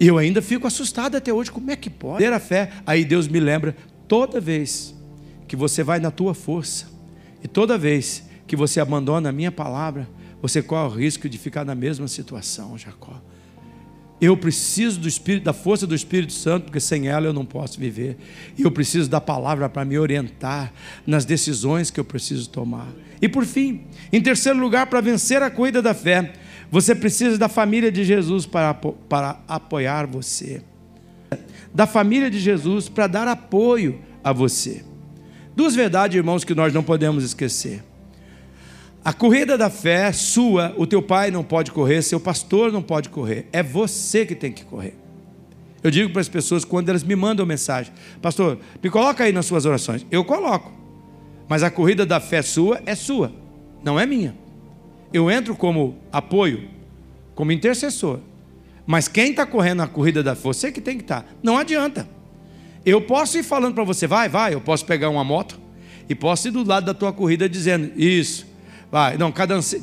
E 0.00 0.06
eu 0.06 0.16
ainda 0.16 0.40
fico 0.40 0.66
assustado 0.66 1.16
até 1.16 1.32
hoje, 1.32 1.50
como 1.50 1.70
é 1.70 1.76
que 1.76 1.90
pode? 1.90 2.18
Ter 2.18 2.32
a 2.32 2.40
fé, 2.40 2.70
aí 2.86 3.04
Deus 3.04 3.26
me 3.28 3.40
lembra 3.40 3.76
toda 4.06 4.40
vez 4.40 4.97
que 5.48 5.56
você 5.56 5.82
vai 5.82 5.98
na 5.98 6.10
tua 6.10 6.34
força. 6.34 6.86
E 7.42 7.48
toda 7.48 7.78
vez 7.78 8.22
que 8.46 8.54
você 8.54 8.78
abandona 8.78 9.30
a 9.30 9.32
minha 9.32 9.50
palavra, 9.50 10.08
você 10.40 10.62
corre 10.62 10.94
o 10.94 10.98
risco 10.98 11.28
de 11.28 11.38
ficar 11.38 11.64
na 11.64 11.74
mesma 11.74 12.06
situação, 12.06 12.78
Jacó. 12.78 13.20
Eu 14.20 14.36
preciso 14.36 14.98
do 14.98 15.08
Espírito, 15.08 15.44
da 15.44 15.52
força 15.52 15.86
do 15.86 15.94
Espírito 15.94 16.32
Santo, 16.32 16.64
porque 16.64 16.80
sem 16.80 17.06
ela 17.06 17.26
eu 17.26 17.32
não 17.32 17.44
posso 17.44 17.78
viver. 17.78 18.16
E 18.56 18.62
eu 18.62 18.70
preciso 18.70 19.08
da 19.08 19.20
palavra 19.20 19.68
para 19.68 19.84
me 19.84 19.96
orientar 19.96 20.72
nas 21.06 21.24
decisões 21.24 21.90
que 21.90 22.00
eu 22.00 22.04
preciso 22.04 22.48
tomar. 22.50 22.88
E 23.22 23.28
por 23.28 23.44
fim, 23.44 23.84
em 24.12 24.20
terceiro 24.20 24.58
lugar, 24.58 24.86
para 24.86 25.00
vencer 25.00 25.40
a 25.40 25.50
corrida 25.50 25.80
da 25.80 25.94
fé, 25.94 26.32
você 26.70 26.94
precisa 26.94 27.38
da 27.38 27.48
família 27.48 27.92
de 27.92 28.04
Jesus 28.04 28.44
para, 28.44 28.74
para 28.74 29.40
apoiar 29.46 30.06
você. 30.06 30.62
Da 31.72 31.86
família 31.86 32.28
de 32.28 32.40
Jesus 32.40 32.88
para 32.88 33.06
dar 33.06 33.28
apoio 33.28 34.00
a 34.22 34.32
você. 34.32 34.84
Duas 35.58 35.74
verdades, 35.74 36.16
irmãos, 36.16 36.44
que 36.44 36.54
nós 36.54 36.72
não 36.72 36.84
podemos 36.84 37.24
esquecer. 37.24 37.82
A 39.04 39.12
corrida 39.12 39.58
da 39.58 39.68
fé 39.68 40.12
sua, 40.12 40.72
o 40.76 40.86
teu 40.86 41.02
pai 41.02 41.32
não 41.32 41.42
pode 41.42 41.72
correr, 41.72 42.00
seu 42.00 42.20
pastor 42.20 42.70
não 42.70 42.80
pode 42.80 43.08
correr, 43.08 43.48
é 43.52 43.60
você 43.60 44.24
que 44.24 44.36
tem 44.36 44.52
que 44.52 44.64
correr. 44.64 44.94
Eu 45.82 45.90
digo 45.90 46.12
para 46.12 46.20
as 46.20 46.28
pessoas 46.28 46.64
quando 46.64 46.90
elas 46.90 47.02
me 47.02 47.16
mandam 47.16 47.44
mensagem, 47.44 47.92
pastor, 48.22 48.60
me 48.80 48.88
coloca 48.88 49.24
aí 49.24 49.32
nas 49.32 49.46
suas 49.46 49.66
orações. 49.66 50.06
Eu 50.12 50.24
coloco, 50.24 50.70
mas 51.48 51.64
a 51.64 51.72
corrida 51.72 52.06
da 52.06 52.20
fé 52.20 52.40
sua 52.40 52.80
é 52.86 52.94
sua, 52.94 53.32
não 53.82 53.98
é 53.98 54.06
minha. 54.06 54.36
Eu 55.12 55.28
entro 55.28 55.56
como 55.56 55.98
apoio, 56.12 56.68
como 57.34 57.50
intercessor, 57.50 58.20
mas 58.86 59.08
quem 59.08 59.32
está 59.32 59.44
correndo 59.44 59.82
a 59.82 59.88
corrida 59.88 60.22
da 60.22 60.36
fé, 60.36 60.42
você 60.42 60.70
que 60.70 60.80
tem 60.80 60.96
que 60.98 61.02
estar. 61.02 61.22
Tá. 61.22 61.28
Não 61.42 61.58
adianta. 61.58 62.17
Eu 62.88 63.02
posso 63.02 63.38
ir 63.38 63.42
falando 63.42 63.74
para 63.74 63.84
você, 63.84 64.06
vai, 64.06 64.28
vai, 64.28 64.54
eu 64.54 64.60
posso 64.60 64.84
pegar 64.84 65.10
uma 65.10 65.24
moto 65.24 65.58
e 66.08 66.14
posso 66.14 66.48
ir 66.48 66.50
do 66.50 66.64
lado 66.64 66.86
da 66.86 66.94
tua 66.94 67.12
corrida 67.12 67.48
dizendo, 67.48 67.92
isso, 67.96 68.46
vai, 68.90 69.18
não, 69.18 69.30
cadência, 69.30 69.80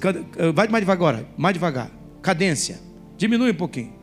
vai 0.54 0.68
mais 0.68 0.82
devagar, 0.82 1.24
mais 1.38 1.54
devagar, 1.54 1.92
cadência, 2.22 2.80
Diminui 3.18 3.52
um 3.52 3.56
pouquinho. 3.56 3.94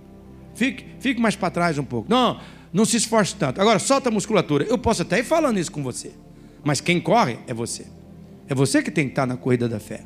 Fique, 0.54 0.86
fique 1.00 1.20
mais 1.20 1.36
para 1.36 1.50
trás 1.50 1.78
um 1.78 1.84
pouco. 1.84 2.10
Não, 2.10 2.40
não 2.72 2.84
se 2.84 2.96
esforce 2.96 3.34
tanto. 3.36 3.60
Agora, 3.60 3.78
solta 3.78 4.08
a 4.08 4.12
musculatura. 4.12 4.64
Eu 4.64 4.78
posso 4.78 5.02
até 5.02 5.18
ir 5.18 5.24
falando 5.24 5.58
isso 5.58 5.70
com 5.70 5.82
você. 5.82 6.12
Mas 6.64 6.80
quem 6.80 7.00
corre 7.00 7.38
é 7.46 7.54
você. 7.54 7.86
É 8.48 8.54
você 8.54 8.82
que 8.82 8.90
tem 8.90 9.06
que 9.06 9.12
estar 9.12 9.26
na 9.26 9.36
corrida 9.36 9.68
da 9.68 9.78
fé. 9.78 10.04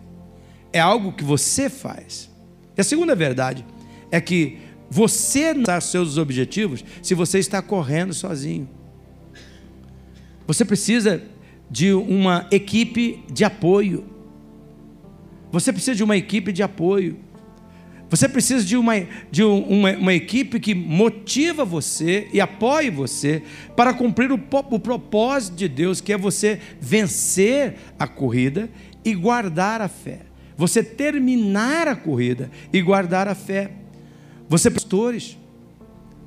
É 0.73 0.81
algo 0.81 1.13
que 1.13 1.25
você 1.25 1.71
faz. 1.71 2.31
E 2.77 2.81
a 2.81 2.85
segunda 2.85 3.15
verdade 3.15 3.65
é 4.11 4.21
que 4.21 4.59
você 4.91 5.55
não 5.55 5.81
seus 5.81 6.19
objetivos 6.19 6.85
se 7.03 7.15
você 7.15 7.39
está 7.39 7.63
correndo 7.63 8.13
sozinho. 8.13 8.69
Você 10.47 10.65
precisa 10.65 11.23
de 11.71 11.93
uma 11.93 12.47
equipe 12.51 13.25
de 13.33 13.45
apoio. 13.45 14.05
Você 15.51 15.73
precisa 15.73 15.97
de 15.97 16.05
uma 16.05 16.17
equipe 16.17 16.53
de 16.53 16.63
apoio. 16.63 17.19
Você 18.09 18.29
precisa 18.29 18.65
de, 18.65 18.77
uma, 18.77 18.95
de 19.33 19.43
uma, 19.43 19.91
uma, 19.93 20.15
equipe 20.15 20.61
que 20.61 20.75
motiva 20.75 21.65
você 21.65 22.29
e 22.33 22.41
apoie 22.41 22.89
você 22.89 23.43
para 23.75 23.93
cumprir 23.93 24.31
o, 24.31 24.41
o 24.71 24.79
propósito 24.79 25.57
de 25.57 25.69
Deus, 25.69 26.01
que 26.01 26.13
é 26.13 26.17
você 26.17 26.61
vencer 26.81 27.75
a 27.99 28.07
corrida 28.07 28.71
e 29.05 29.13
guardar 29.13 29.81
a 29.81 29.89
fé. 29.89 30.21
Você 30.57 30.85
terminar 30.85 31.89
a 31.89 31.97
corrida 31.97 32.49
e 32.73 32.81
guardar 32.81 33.27
a 33.27 33.35
fé. 33.35 33.73
Você, 34.49 34.71
pastores, 34.71 35.37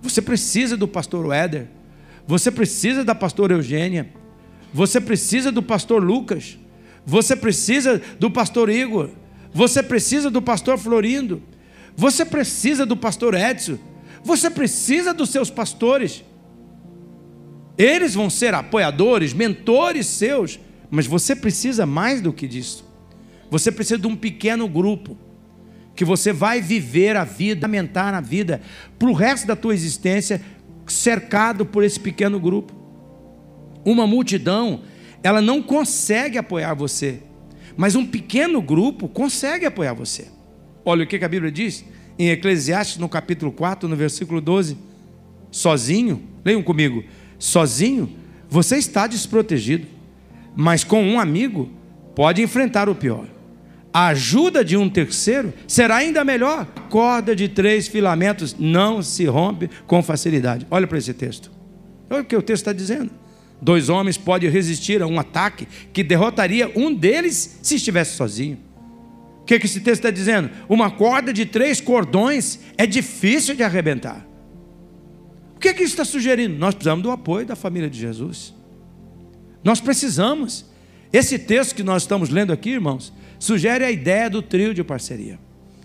você 0.01 0.21
precisa 0.21 0.75
do 0.75 0.88
pastor 0.88 1.34
Éder, 1.34 1.67
você 2.30 2.52
precisa 2.52 3.04
da 3.04 3.15
pastora 3.15 3.56
Eugênia, 3.56 4.08
você 4.72 5.02
precisa 5.02 5.52
do 5.52 5.63
pastor 5.63 6.04
Lucas, 6.04 6.60
você 7.04 7.36
precisa 7.36 8.00
do 8.20 8.30
pastor 8.30 8.70
Igor, 8.70 9.10
você 9.52 9.82
precisa 9.82 10.30
do 10.30 10.39
pastor 10.39 10.78
Florindo, 10.78 11.42
você 11.98 12.24
precisa 12.24 12.86
do 12.86 12.96
pastor 12.96 13.34
Edson, 13.34 13.80
você 14.24 14.48
precisa 14.48 15.12
dos 15.12 15.32
seus 15.32 15.50
pastores. 15.50 16.24
Eles 17.76 18.13
vão 18.13 18.30
ser 18.30 18.54
apoiadores, 18.54 19.34
mentores 19.34 20.06
seus, 20.06 20.60
mas 20.92 21.08
você 21.08 21.36
precisa 21.36 21.84
mais 21.88 22.22
do 22.22 22.32
que 22.32 22.48
disso. 22.48 22.88
Você 23.50 23.72
precisa 23.72 23.98
de 23.98 24.06
um 24.06 24.15
pequeno 24.15 24.68
grupo 24.68 25.18
que 25.96 26.06
você 26.06 26.32
vai 26.32 26.62
viver 26.62 27.18
a 27.18 27.24
vida, 27.24 27.65
lamentar 27.65 28.13
a 28.13 28.22
vida 28.22 28.62
para 29.00 29.10
o 29.10 29.13
resto 29.13 29.48
da 29.48 29.56
tua 29.56 29.74
existência, 29.74 30.39
cercado 30.91 31.65
por 31.65 31.84
esse 31.84 31.99
pequeno 31.99 32.39
grupo. 32.39 32.73
Uma 33.86 34.06
multidão, 34.06 34.82
ela 35.23 35.41
não 35.41 35.62
consegue 35.62 36.38
apoiar 36.38 36.73
você, 36.73 37.19
mas 37.78 37.95
um 37.95 38.06
pequeno 38.06 38.62
grupo 38.62 39.08
consegue 39.08 39.65
apoiar 39.65 39.93
você. 39.93 40.28
Olha 40.84 41.04
o 41.04 41.08
que 41.08 41.23
a 41.23 41.30
Bíblia 41.30 41.52
diz 41.52 41.86
em 42.17 42.30
Eclesiastes, 42.30 42.97
no 42.97 43.08
capítulo 43.08 43.52
4, 43.52 43.88
no 43.88 43.95
versículo 43.95 44.41
12. 44.41 44.78
Sozinho, 45.52 46.23
leiam 46.43 46.62
comigo, 46.62 47.04
sozinho 47.38 48.17
você 48.49 48.78
está 48.78 49.06
desprotegido, 49.06 49.88
mas 50.56 50.84
com 50.84 51.04
um 51.04 51.19
amigo 51.19 51.69
pode 52.15 52.41
enfrentar 52.41 52.89
o 52.89 52.95
pior. 52.95 53.28
A 53.93 54.08
ajuda 54.08 54.63
de 54.63 54.78
um 54.78 54.88
terceiro 54.88 55.52
será 55.67 55.97
ainda 55.97 56.23
melhor. 56.23 56.65
Corda 56.89 57.36
de 57.36 57.47
três 57.47 57.88
filamentos 57.88 58.56
não 58.58 59.02
se 59.02 59.25
rompe 59.25 59.69
com 59.88 60.04
facilidade. 60.04 60.67
Olha 60.69 60.86
para 60.86 60.97
esse 60.97 61.13
texto. 61.13 61.52
Olha 62.10 62.21
o 62.21 62.25
que 62.25 62.36
o 62.36 62.41
texto 62.41 62.62
está 62.62 62.73
dizendo. 62.73 63.12
Dois 63.62 63.89
homens 63.89 64.17
podem 64.17 64.49
resistir 64.49 65.02
a 65.02 65.08
um 65.08 65.19
ataque 65.19 65.67
que 65.91 66.04
derrotaria 66.04 66.71
um 66.75 66.93
deles 66.93 67.60
se 67.62 67.75
estivesse 67.75 68.15
sozinho. 68.15 68.60
O 69.41 69.45
que, 69.45 69.60
que 69.60 69.65
esse 69.65 69.82
texto 69.82 70.06
está 70.06 70.12
dizendo? 70.12 70.52
Uma 70.69 70.91
corda 70.91 71.34
de 71.34 71.45
três 71.45 71.82
cordões 71.82 72.60
é 72.78 72.86
difícil 72.86 73.56
de 73.56 73.63
arrebentar. 73.63 74.25
O 75.56 75.60
que, 75.60 75.73
que 75.73 75.84
isso 75.84 75.93
está 75.93 76.06
sugerindo? 76.06 76.56
Nós 76.58 76.75
precisamos 76.75 77.04
do 77.04 77.12
apoio 77.12 77.45
da 77.45 77.56
família 77.56 77.89
de 77.89 77.99
Jesus. 77.99 78.54
Nós 79.63 79.82
precisamos. 79.82 80.69
Esse 81.12 81.39
texto 81.39 81.76
que 81.76 81.84
nós 81.84 82.04
estamos 82.04 82.30
lendo 82.30 82.54
aqui, 82.54 82.69
irmãos, 82.72 83.12
sugere 83.39 83.84
a 83.84 83.91
ideia 83.91 84.30
do 84.30 84.41
trio 84.41 84.74
de 84.74 84.84
parceria. 84.84 85.39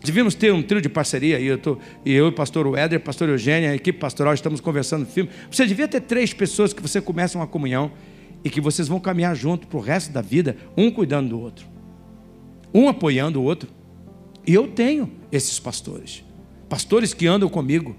Devíamos 0.04 0.34
ter 0.34 0.52
um 0.52 0.62
trio 0.62 0.82
de 0.82 0.88
parceria, 0.88 1.40
e 1.40 1.46
eu, 1.46 1.56
tô, 1.56 1.78
e 2.04 2.12
eu, 2.12 2.26
o 2.28 2.32
pastor 2.32 2.76
Éder, 2.76 3.00
pastor 3.00 3.30
Eugênia, 3.30 3.70
a 3.70 3.74
equipe 3.74 3.98
pastoral, 3.98 4.34
estamos 4.34 4.60
conversando 4.60 5.00
no 5.00 5.06
filme. 5.06 5.30
Você 5.50 5.64
devia 5.66 5.88
ter 5.88 6.02
três 6.02 6.34
pessoas 6.34 6.74
que 6.74 6.82
você 6.82 7.00
começa 7.00 7.38
uma 7.38 7.46
comunhão 7.46 7.90
e 8.44 8.50
que 8.50 8.60
vocês 8.60 8.86
vão 8.86 9.00
caminhar 9.00 9.34
junto 9.34 9.66
para 9.66 9.78
o 9.78 9.80
resto 9.80 10.12
da 10.12 10.20
vida, 10.20 10.58
um 10.76 10.90
cuidando 10.90 11.30
do 11.30 11.40
outro, 11.40 11.66
um 12.74 12.86
apoiando 12.86 13.40
o 13.40 13.44
outro. 13.44 13.70
E 14.46 14.52
eu 14.52 14.68
tenho 14.68 15.10
esses 15.32 15.58
pastores, 15.58 16.22
pastores 16.68 17.14
que 17.14 17.26
andam 17.26 17.48
comigo. 17.48 17.96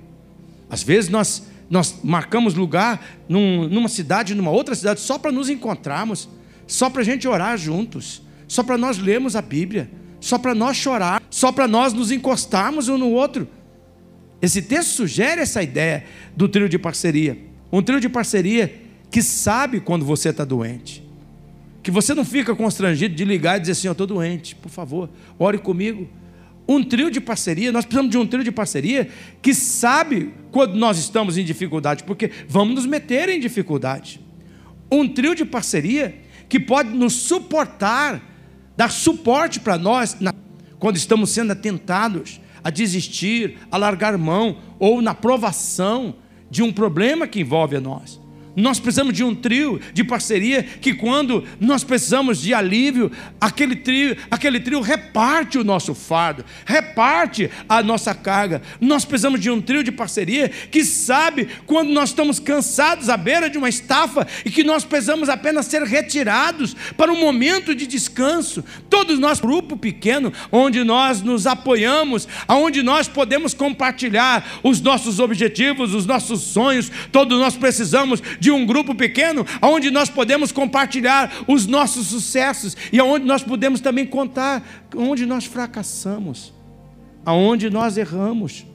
Às 0.70 0.84
vezes 0.84 1.10
nós, 1.10 1.50
nós 1.68 2.02
marcamos 2.04 2.54
lugar 2.54 3.04
num, 3.28 3.68
numa 3.68 3.90
cidade, 3.90 4.36
numa 4.36 4.52
outra 4.52 4.76
cidade, 4.76 5.00
só 5.00 5.18
para 5.18 5.32
nos 5.32 5.50
encontrarmos, 5.50 6.30
só 6.68 6.90
para 6.90 7.02
a 7.02 7.06
gente 7.06 7.28
orar 7.28 7.58
juntos 7.58 8.26
só 8.48 8.64
para 8.64 8.78
nós 8.78 8.98
lermos 8.98 9.36
a 9.36 9.42
Bíblia, 9.42 9.90
só 10.20 10.38
para 10.38 10.56
nós 10.56 10.78
chorar, 10.78 11.22
só 11.30 11.52
para 11.52 11.68
nós 11.68 11.94
nos 11.94 12.12
encostarmos 12.12 12.88
um 12.88 12.98
no 12.98 13.10
outro. 13.10 13.48
Esse 14.42 14.62
texto 14.62 14.90
sugere 14.90 15.42
essa 15.42 15.64
ideia 15.64 16.06
do 16.36 16.48
trio 16.48 16.70
de 16.70 16.78
parceria. 16.78 17.38
Um 17.72 17.82
trio 17.82 18.00
de 18.00 18.10
parceria 18.10 18.82
que 19.10 19.22
sabe 19.22 19.80
quando 19.80 20.06
você 20.06 20.30
está 20.30 20.46
doente. 20.46 21.04
Que 21.82 21.92
você 21.92 22.14
não 22.14 22.26
fica 22.26 22.56
constrangido 22.56 23.16
de 23.16 23.24
ligar 23.24 23.58
e 23.58 23.62
dizer 23.62 23.74
assim: 23.74 23.88
Eu 23.88 23.94
estou 23.94 24.08
doente, 24.08 24.56
por 24.56 24.70
favor, 24.70 25.10
ore 25.38 25.58
comigo. 25.58 26.08
Um 26.68 26.84
trio 26.84 27.12
de 27.12 27.22
parceria, 27.22 27.72
nós 27.72 27.86
precisamos 27.86 28.10
de 28.10 28.18
um 28.18 28.26
trio 28.26 28.44
de 28.44 28.52
parceria 28.52 29.08
que 29.40 29.54
sabe 29.54 30.34
quando 30.52 30.76
nós 30.76 30.98
estamos 30.98 31.38
em 31.38 31.44
dificuldade, 31.44 32.04
porque 32.04 32.32
vamos 32.48 32.74
nos 32.74 32.86
meter 32.88 33.30
em 33.30 33.40
dificuldade. 33.40 34.20
Um 34.92 35.08
trio 35.08 35.36
de 35.36 35.46
parceria 35.46 36.25
que 36.48 36.60
pode 36.60 36.90
nos 36.90 37.14
suportar 37.14 38.22
dar 38.78 38.92
suporte 38.92 39.60
para 39.60 39.78
nós 39.78 40.18
na, 40.20 40.34
quando 40.80 40.98
estamos 40.98 41.30
sendo 41.30 41.52
atentados 41.52 42.40
a 42.64 42.70
desistir, 42.70 43.60
a 43.72 43.78
largar 43.78 44.18
mão 44.18 44.58
ou 44.80 45.02
na 45.02 45.14
provação 45.14 46.16
de 46.50 46.64
um 46.64 46.72
problema 46.72 47.28
que 47.28 47.40
envolve 47.40 47.76
a 47.76 47.82
nós. 47.82 48.20
Nós 48.56 48.80
precisamos 48.80 49.14
de 49.14 49.24
um 49.24 49.36
trio 49.36 49.80
de 49.94 50.04
parceria 50.04 50.64
que 50.64 50.94
quando 50.94 51.44
nós 51.60 51.84
precisamos 51.84 52.42
de 52.42 52.54
alívio, 52.54 53.12
aquele 53.40 53.76
trio, 53.76 54.16
aquele 54.32 54.60
trio 54.60 54.82
reparte 54.82 55.58
o 55.58 55.64
nosso 55.64 55.94
fardo, 55.94 56.46
reparte 56.66 57.50
a 57.68 57.84
nossa 57.84 58.14
carga. 58.14 58.62
Nós 58.80 59.04
precisamos 59.04 59.40
de 59.40 59.50
um 59.50 59.62
trio 59.62 59.84
de 59.84 59.92
parceria 59.92 60.50
que 60.50 60.86
sabe 60.86 61.48
quando 61.66 61.90
nós 61.90 62.10
estamos 62.10 62.40
cansados 62.40 63.10
à 63.10 63.18
beira 63.18 63.50
de 63.50 63.58
uma 63.58 63.70
estafa 63.70 64.26
e 64.46 64.50
que 64.50 64.64
nós 64.64 64.86
precisamos 64.86 65.28
apenas 65.28 65.66
ser 65.66 65.84
retirados 65.84 66.76
para 66.96 67.12
um 67.12 67.20
momento 67.20 67.76
de 67.76 67.86
descanso. 67.86 68.64
Todos 68.90 69.20
nós 69.20 69.40
grupo 69.40 69.76
pequeno 69.76 70.32
onde 70.52 70.84
nós 70.84 71.22
nos 71.22 71.46
apoiamos, 71.46 72.28
aonde 72.48 72.82
nós 72.82 73.08
podemos 73.08 73.54
compartilhar 73.54 74.60
os 74.64 74.80
nossos 74.82 75.20
objetivos, 75.20 75.94
os 75.94 76.06
nossos 76.06 76.42
sonhos. 76.42 76.92
Todos 77.12 77.38
nós 77.40 77.56
precisamos 77.56 78.22
de 78.40 78.45
um 78.52 78.66
grupo 78.66 78.96
pequeno, 78.96 79.46
onde 79.62 79.92
nós 79.92 80.10
podemos 80.10 80.52
compartilhar 80.52 81.46
os 81.48 81.66
nossos 81.66 82.08
sucessos 82.08 82.76
e 82.92 83.02
onde 83.02 83.26
nós 83.26 83.44
podemos 83.44 83.80
também 83.80 84.06
contar 84.06 84.86
onde 84.96 85.26
nós 85.26 85.46
fracassamos, 85.46 86.54
aonde 87.26 87.70
nós 87.70 87.98
erramos. 87.98 88.66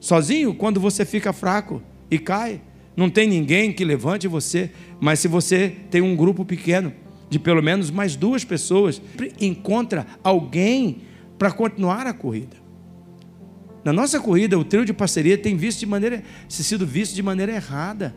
Sozinho, 0.00 0.54
quando 0.54 0.80
você 0.80 1.04
fica 1.04 1.32
fraco 1.32 1.82
e 2.10 2.18
cai, 2.18 2.60
não 2.96 3.10
tem 3.10 3.26
ninguém 3.26 3.72
que 3.72 3.84
levante 3.84 4.28
você, 4.28 4.70
mas 5.00 5.18
se 5.18 5.28
você 5.28 5.74
tem 5.90 6.00
um 6.00 6.14
grupo 6.14 6.44
pequeno, 6.44 6.92
de 7.28 7.38
pelo 7.38 7.62
menos 7.62 7.90
mais 7.90 8.14
duas 8.14 8.44
pessoas, 8.44 9.00
encontra 9.40 10.06
alguém 10.22 10.98
para 11.38 11.50
continuar 11.50 12.06
a 12.06 12.12
corrida. 12.12 12.56
Na 13.84 13.92
nossa 13.92 14.18
corrida, 14.18 14.58
o 14.58 14.64
trio 14.64 14.84
de 14.84 14.92
parceria 14.92 15.36
tem 15.36 15.56
visto 15.56 15.80
de 15.80 15.86
maneira, 15.86 16.22
sido 16.48 16.86
visto 16.86 17.14
de 17.14 17.22
maneira 17.22 17.52
errada. 17.52 18.14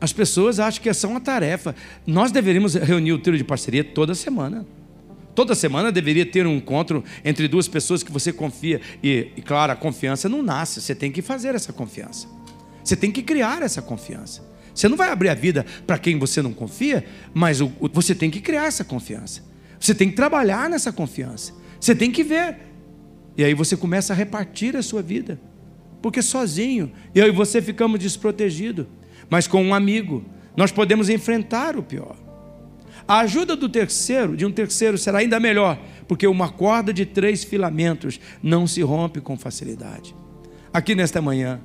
As 0.00 0.12
pessoas 0.12 0.60
acham 0.60 0.82
que 0.82 0.88
é 0.88 0.92
uma 1.06 1.20
tarefa. 1.20 1.74
Nós 2.06 2.30
deveríamos 2.30 2.74
reunir 2.74 3.12
o 3.12 3.18
trio 3.18 3.36
de 3.36 3.44
parceria 3.44 3.82
toda 3.82 4.14
semana. 4.14 4.66
Toda 5.34 5.54
semana 5.54 5.92
deveria 5.92 6.26
ter 6.26 6.46
um 6.46 6.56
encontro 6.56 7.04
entre 7.24 7.46
duas 7.46 7.68
pessoas 7.68 8.02
que 8.02 8.10
você 8.10 8.32
confia. 8.32 8.80
E, 9.02 9.28
e, 9.36 9.42
claro, 9.42 9.72
a 9.72 9.76
confiança 9.76 10.28
não 10.28 10.42
nasce, 10.42 10.80
você 10.80 10.94
tem 10.94 11.12
que 11.12 11.22
fazer 11.22 11.54
essa 11.54 11.72
confiança. 11.72 12.28
Você 12.82 12.96
tem 12.96 13.10
que 13.10 13.22
criar 13.22 13.62
essa 13.62 13.82
confiança. 13.82 14.42
Você 14.74 14.88
não 14.88 14.96
vai 14.96 15.10
abrir 15.10 15.28
a 15.28 15.34
vida 15.34 15.66
para 15.86 15.98
quem 15.98 16.18
você 16.18 16.40
não 16.40 16.52
confia, 16.52 17.04
mas 17.34 17.60
o, 17.60 17.72
o, 17.80 17.88
você 17.88 18.14
tem 18.14 18.30
que 18.30 18.40
criar 18.40 18.66
essa 18.66 18.84
confiança. 18.84 19.42
Você 19.78 19.94
tem 19.94 20.08
que 20.08 20.16
trabalhar 20.16 20.70
nessa 20.70 20.92
confiança. 20.92 21.52
Você 21.80 21.94
tem 21.94 22.10
que 22.10 22.22
ver. 22.22 22.56
E 23.36 23.44
aí 23.44 23.54
você 23.54 23.76
começa 23.76 24.12
a 24.12 24.16
repartir 24.16 24.76
a 24.76 24.82
sua 24.82 25.02
vida. 25.02 25.40
Porque 26.00 26.22
sozinho, 26.22 26.92
eu 27.14 27.26
e 27.26 27.30
você 27.30 27.60
ficamos 27.60 27.98
desprotegidos 27.98 28.86
mas 29.30 29.46
com 29.46 29.62
um 29.62 29.74
amigo, 29.74 30.24
nós 30.56 30.72
podemos 30.72 31.08
enfrentar 31.08 31.76
o 31.76 31.82
pior. 31.82 32.16
A 33.06 33.20
ajuda 33.20 33.56
do 33.56 33.68
terceiro, 33.68 34.36
de 34.36 34.44
um 34.44 34.52
terceiro, 34.52 34.98
será 34.98 35.18
ainda 35.20 35.40
melhor, 35.40 35.78
porque 36.06 36.26
uma 36.26 36.50
corda 36.50 36.92
de 36.92 37.06
três 37.06 37.42
filamentos 37.42 38.20
não 38.42 38.66
se 38.66 38.82
rompe 38.82 39.20
com 39.20 39.36
facilidade. 39.36 40.14
Aqui 40.72 40.94
nesta 40.94 41.22
manhã, 41.22 41.60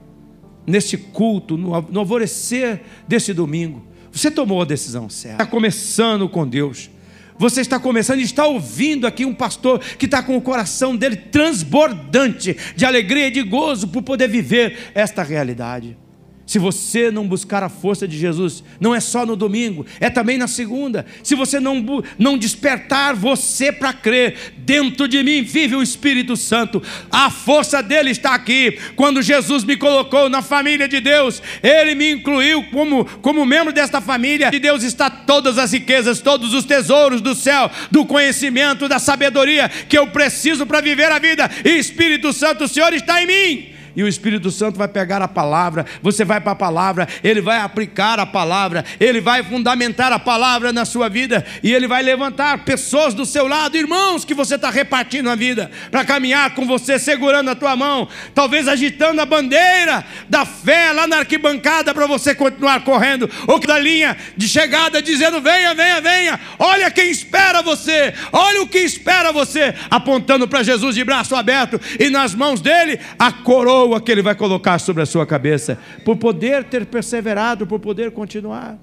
neste 0.65 0.95
culto, 0.95 1.57
no, 1.57 1.75
alvorecer 1.75 2.81
desse 3.07 3.33
domingo, 3.33 3.85
você 4.09 4.31
tomou 4.31 4.61
a 4.61 4.65
decisão 4.65 5.09
certa. 5.09 5.43
Está 5.43 5.51
começando 5.51 6.29
com 6.29 6.47
Deus. 6.47 6.89
Você 7.37 7.61
está 7.61 7.79
começando 7.79 8.19
e 8.19 8.23
está 8.23 8.45
ouvindo 8.45 9.07
aqui 9.07 9.25
um 9.25 9.33
pastor 9.33 9.79
que 9.79 10.05
está 10.05 10.21
com 10.21 10.37
o 10.37 10.41
coração 10.41 10.95
dele 10.95 11.15
transbordante 11.15 12.55
de 12.75 12.85
alegria 12.85 13.27
e 13.27 13.31
de 13.31 13.41
gozo 13.41 13.87
por 13.87 14.03
poder 14.03 14.29
viver 14.29 14.91
esta 14.93 15.23
realidade. 15.23 15.97
Se 16.45 16.59
você 16.59 17.09
não 17.09 17.25
buscar 17.25 17.63
a 17.63 17.69
força 17.69 18.05
de 18.05 18.17
Jesus, 18.17 18.63
não 18.79 18.93
é 18.93 18.99
só 18.99 19.25
no 19.25 19.35
domingo, 19.35 19.85
é 19.99 20.09
também 20.09 20.37
na 20.37 20.47
segunda. 20.47 21.05
Se 21.23 21.35
você 21.35 21.57
não, 21.57 22.03
não 22.19 22.37
despertar 22.37 23.15
você 23.15 23.71
para 23.71 23.93
crer, 23.93 24.53
dentro 24.57 25.07
de 25.07 25.23
mim 25.23 25.41
vive 25.41 25.75
o 25.75 25.81
Espírito 25.81 26.35
Santo, 26.35 26.83
a 27.09 27.29
força 27.29 27.81
dele 27.81 28.11
está 28.11 28.35
aqui. 28.35 28.77
Quando 28.97 29.21
Jesus 29.21 29.63
me 29.63 29.77
colocou 29.77 30.27
na 30.27 30.41
família 30.41 30.85
de 30.85 30.99
Deus, 30.99 31.41
ele 31.61 31.95
me 31.95 32.11
incluiu 32.11 32.63
como, 32.71 33.05
como 33.21 33.45
membro 33.45 33.71
desta 33.71 34.01
família. 34.01 34.51
De 34.51 34.59
Deus 34.59 34.83
está 34.83 35.09
todas 35.09 35.57
as 35.57 35.71
riquezas, 35.71 36.19
todos 36.19 36.53
os 36.53 36.65
tesouros 36.65 37.21
do 37.21 37.33
céu, 37.33 37.71
do 37.89 38.05
conhecimento, 38.05 38.89
da 38.89 38.99
sabedoria 38.99 39.69
que 39.69 39.97
eu 39.97 40.07
preciso 40.07 40.65
para 40.65 40.81
viver 40.81 41.09
a 41.09 41.19
vida. 41.19 41.49
E 41.63 41.69
Espírito 41.69 42.33
Santo, 42.33 42.65
o 42.65 42.67
Senhor 42.67 42.93
está 42.93 43.23
em 43.23 43.27
mim 43.27 43.72
e 43.95 44.03
o 44.03 44.07
Espírito 44.07 44.51
Santo 44.51 44.77
vai 44.77 44.87
pegar 44.87 45.21
a 45.21 45.27
palavra, 45.27 45.85
você 46.01 46.25
vai 46.25 46.41
para 46.41 46.53
a 46.53 46.55
palavra, 46.55 47.07
ele 47.23 47.41
vai 47.41 47.59
aplicar 47.59 48.19
a 48.19 48.25
palavra, 48.25 48.83
ele 48.99 49.21
vai 49.21 49.43
fundamentar 49.43 50.11
a 50.11 50.19
palavra 50.19 50.73
na 50.73 50.85
sua 50.85 51.09
vida 51.09 51.45
e 51.61 51.73
ele 51.73 51.87
vai 51.87 52.01
levantar 52.01 52.65
pessoas 52.65 53.13
do 53.13 53.25
seu 53.25 53.47
lado, 53.47 53.77
irmãos 53.77 54.25
que 54.25 54.33
você 54.33 54.55
está 54.55 54.69
repartindo 54.69 55.29
a 55.29 55.35
vida, 55.35 55.69
para 55.91 56.05
caminhar 56.05 56.55
com 56.55 56.65
você, 56.65 56.97
segurando 56.97 57.49
a 57.49 57.55
tua 57.55 57.75
mão, 57.75 58.07
talvez 58.33 58.67
agitando 58.67 59.21
a 59.21 59.25
bandeira 59.25 60.05
da 60.29 60.45
fé 60.45 60.91
lá 60.91 61.07
na 61.07 61.17
arquibancada 61.17 61.93
para 61.93 62.07
você 62.07 62.33
continuar 62.33 62.83
correndo, 62.83 63.29
ou 63.47 63.59
que 63.59 63.67
da 63.67 63.77
linha 63.77 64.17
de 64.35 64.47
chegada 64.47 65.01
dizendo: 65.01 65.41
venha, 65.41 65.73
venha, 65.75 66.01
venha, 66.01 66.39
olha 66.57 66.89
quem 66.89 67.09
espera 67.09 67.61
você, 67.61 68.13
olha 68.31 68.61
o 68.61 68.67
que 68.67 68.79
espera 68.79 69.31
você, 69.31 69.73
apontando 69.89 70.47
para 70.47 70.63
Jesus 70.63 70.95
de 70.95 71.03
braço 71.03 71.35
aberto 71.35 71.79
e 71.99 72.09
nas 72.09 72.33
mãos 72.33 72.61
dele 72.61 72.99
a 73.17 73.31
coroa 73.31 73.82
coroa 73.83 74.01
que 74.01 74.11
Ele 74.11 74.21
vai 74.21 74.35
colocar 74.35 74.79
sobre 74.79 75.03
a 75.03 75.05
sua 75.05 75.25
cabeça, 75.25 75.77
por 76.05 76.17
poder 76.17 76.63
ter 76.65 76.85
perseverado, 76.85 77.67
por 77.67 77.79
poder 77.79 78.11
continuar. 78.11 78.77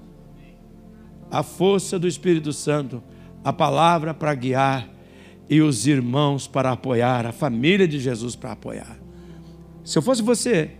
A 1.29 1.43
força 1.43 1.97
do 1.97 2.07
Espírito 2.07 2.53
Santo, 2.53 3.01
a 3.43 3.51
palavra 3.51 4.13
para 4.13 4.33
guiar 4.35 4.87
e 5.49 5.61
os 5.61 5.87
irmãos 5.87 6.47
para 6.47 6.71
apoiar, 6.71 7.25
a 7.25 7.31
família 7.31 7.87
de 7.87 7.99
Jesus 7.99 8.35
para 8.35 8.51
apoiar. 8.51 8.99
Se 9.83 9.97
eu 9.97 10.01
fosse 10.01 10.21
você, 10.21 10.71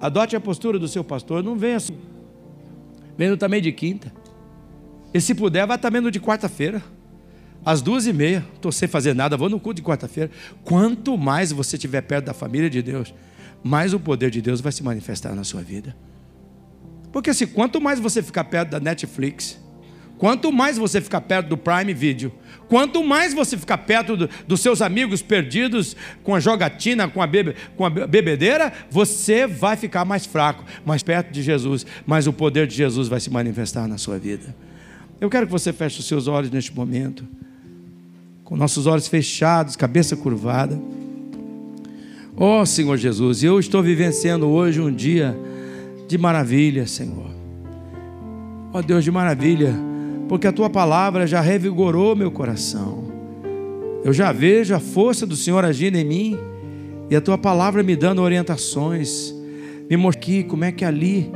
adote 0.00 0.36
a 0.36 0.40
postura 0.40 0.78
do 0.78 0.86
seu 0.86 1.02
pastor, 1.02 1.42
não 1.42 1.56
venha 1.56 1.76
assim. 1.76 1.96
Venha 3.16 3.36
também 3.36 3.60
de 3.60 3.72
quinta. 3.72 4.12
E 5.12 5.20
se 5.20 5.34
puder, 5.34 5.66
vá 5.66 5.78
também 5.78 6.00
no 6.00 6.10
de 6.10 6.20
quarta-feira 6.20 6.82
às 7.64 7.80
duas 7.80 8.06
e 8.06 8.12
meia, 8.12 8.44
estou 8.54 8.70
sem 8.70 8.86
fazer 8.86 9.14
nada, 9.14 9.36
vou 9.36 9.48
no 9.48 9.58
culto 9.58 9.80
de 9.80 9.86
quarta-feira. 9.86 10.30
Quanto 10.62 11.16
mais 11.16 11.50
você 11.50 11.76
estiver 11.76 12.02
perto 12.02 12.26
da 12.26 12.34
família 12.34 12.68
de 12.68 12.82
Deus, 12.82 13.14
mais 13.62 13.94
o 13.94 14.00
poder 14.00 14.30
de 14.30 14.42
Deus 14.42 14.60
vai 14.60 14.70
se 14.70 14.82
manifestar 14.82 15.34
na 15.34 15.42
sua 15.42 15.62
vida. 15.62 15.96
Porque 17.10 17.32
se 17.32 17.44
assim, 17.44 17.52
quanto 17.54 17.80
mais 17.80 17.98
você 17.98 18.22
ficar 18.22 18.44
perto 18.44 18.70
da 18.70 18.80
Netflix, 18.80 19.58
quanto 20.18 20.52
mais 20.52 20.76
você 20.76 21.00
ficar 21.00 21.22
perto 21.22 21.48
do 21.48 21.56
Prime 21.56 21.94
Video, 21.94 22.30
quanto 22.68 23.02
mais 23.02 23.32
você 23.32 23.56
ficar 23.56 23.78
perto 23.78 24.14
do, 24.14 24.28
dos 24.46 24.60
seus 24.60 24.82
amigos 24.82 25.22
perdidos 25.22 25.96
com 26.22 26.34
a 26.34 26.40
jogatina, 26.40 27.08
com 27.08 27.22
a, 27.22 27.26
bebe, 27.26 27.54
com 27.76 27.86
a 27.86 27.90
bebedeira, 27.90 28.70
você 28.90 29.46
vai 29.46 29.76
ficar 29.76 30.04
mais 30.04 30.26
fraco, 30.26 30.64
mais 30.84 31.02
perto 31.02 31.30
de 31.30 31.42
Jesus, 31.42 31.86
mas 32.04 32.26
o 32.26 32.32
poder 32.32 32.66
de 32.66 32.74
Jesus 32.74 33.08
vai 33.08 33.20
se 33.20 33.30
manifestar 33.30 33.88
na 33.88 33.96
sua 33.96 34.18
vida. 34.18 34.54
Eu 35.18 35.30
quero 35.30 35.46
que 35.46 35.52
você 35.52 35.72
feche 35.72 36.00
os 36.00 36.06
seus 36.06 36.26
olhos 36.26 36.50
neste 36.50 36.74
momento 36.74 37.24
com 38.44 38.56
nossos 38.56 38.86
olhos 38.86 39.08
fechados, 39.08 39.74
cabeça 39.74 40.14
curvada. 40.14 40.78
Ó 42.36 42.60
oh, 42.60 42.66
Senhor 42.66 42.96
Jesus, 42.98 43.42
eu 43.42 43.58
estou 43.58 43.82
vivenciando 43.82 44.46
hoje 44.46 44.80
um 44.80 44.92
dia 44.92 45.34
de 46.06 46.18
maravilha, 46.18 46.86
Senhor. 46.86 47.30
Ó 48.72 48.78
oh, 48.78 48.82
Deus 48.82 49.02
de 49.02 49.10
maravilha, 49.10 49.74
porque 50.28 50.46
a 50.46 50.52
tua 50.52 50.68
palavra 50.68 51.26
já 51.26 51.40
revigorou 51.40 52.14
meu 52.14 52.30
coração. 52.30 53.04
Eu 54.04 54.12
já 54.12 54.30
vejo 54.30 54.74
a 54.74 54.80
força 54.80 55.26
do 55.26 55.36
Senhor 55.36 55.64
agindo 55.64 55.96
em 55.96 56.04
mim 56.04 56.38
e 57.08 57.16
a 57.16 57.22
tua 57.22 57.38
palavra 57.38 57.82
me 57.82 57.96
dando 57.96 58.20
orientações, 58.20 59.34
me 59.88 59.96
mostrando 59.96 60.44
como 60.48 60.64
é 60.64 60.72
que 60.72 60.84
ali. 60.84 61.32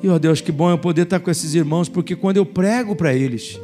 E 0.00 0.08
ó 0.08 0.14
oh, 0.14 0.18
Deus, 0.18 0.40
que 0.40 0.52
bom 0.52 0.70
eu 0.70 0.78
poder 0.78 1.02
estar 1.02 1.18
com 1.18 1.28
esses 1.30 1.54
irmãos, 1.54 1.88
porque 1.88 2.14
quando 2.14 2.36
eu 2.36 2.46
prego 2.46 2.94
para 2.94 3.12
eles, 3.12 3.58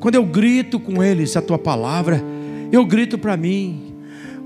quando 0.00 0.14
eu 0.14 0.24
grito 0.24 0.80
com 0.80 1.02
eles 1.02 1.36
a 1.36 1.42
tua 1.42 1.58
palavra, 1.58 2.24
eu 2.72 2.84
grito 2.86 3.18
para 3.18 3.36
mim. 3.36 3.90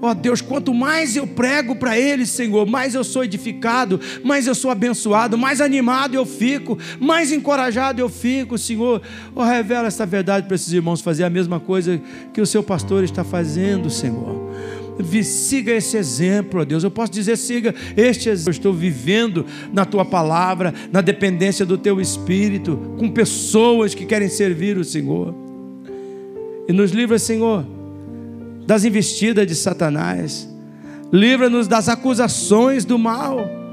Ó 0.02 0.10
oh, 0.10 0.14
Deus, 0.14 0.42
quanto 0.42 0.74
mais 0.74 1.16
eu 1.16 1.26
prego 1.26 1.76
para 1.76 1.98
eles, 1.98 2.28
Senhor, 2.28 2.66
mais 2.66 2.94
eu 2.94 3.02
sou 3.02 3.24
edificado, 3.24 3.98
mais 4.22 4.46
eu 4.46 4.54
sou 4.54 4.70
abençoado, 4.70 5.38
mais 5.38 5.60
animado 5.60 6.14
eu 6.14 6.26
fico, 6.26 6.76
mais 7.00 7.32
encorajado 7.32 8.02
eu 8.02 8.08
fico, 8.10 8.58
Senhor. 8.58 9.00
Oh, 9.34 9.42
revela 9.42 9.86
essa 9.86 10.04
verdade 10.04 10.46
para 10.46 10.56
esses 10.56 10.72
irmãos 10.72 11.00
fazer 11.00 11.24
a 11.24 11.30
mesma 11.30 11.58
coisa 11.58 12.02
que 12.34 12.40
o 12.40 12.46
seu 12.46 12.62
pastor 12.62 13.02
está 13.04 13.24
fazendo, 13.24 13.88
Senhor. 13.88 14.52
Siga 15.22 15.72
esse 15.72 15.96
exemplo, 15.96 16.60
ó 16.60 16.64
Deus. 16.64 16.84
Eu 16.84 16.90
posso 16.90 17.10
dizer, 17.10 17.36
siga 17.36 17.74
este 17.96 18.28
exemplo. 18.28 18.50
Eu 18.50 18.52
estou 18.52 18.72
vivendo 18.72 19.46
na 19.72 19.84
tua 19.84 20.04
palavra, 20.04 20.74
na 20.92 21.00
dependência 21.00 21.64
do 21.64 21.78
teu 21.78 22.00
espírito, 22.00 22.76
com 22.98 23.08
pessoas 23.10 23.94
que 23.94 24.04
querem 24.04 24.28
servir 24.28 24.76
o 24.76 24.84
Senhor. 24.84 25.43
E 26.68 26.72
nos 26.72 26.90
livra, 26.90 27.18
Senhor, 27.18 27.64
das 28.66 28.85
investidas 28.85 29.46
de 29.46 29.55
Satanás. 29.55 30.48
Livra-nos 31.12 31.68
das 31.68 31.88
acusações 31.88 32.85
do 32.85 32.98
mal. 32.98 33.63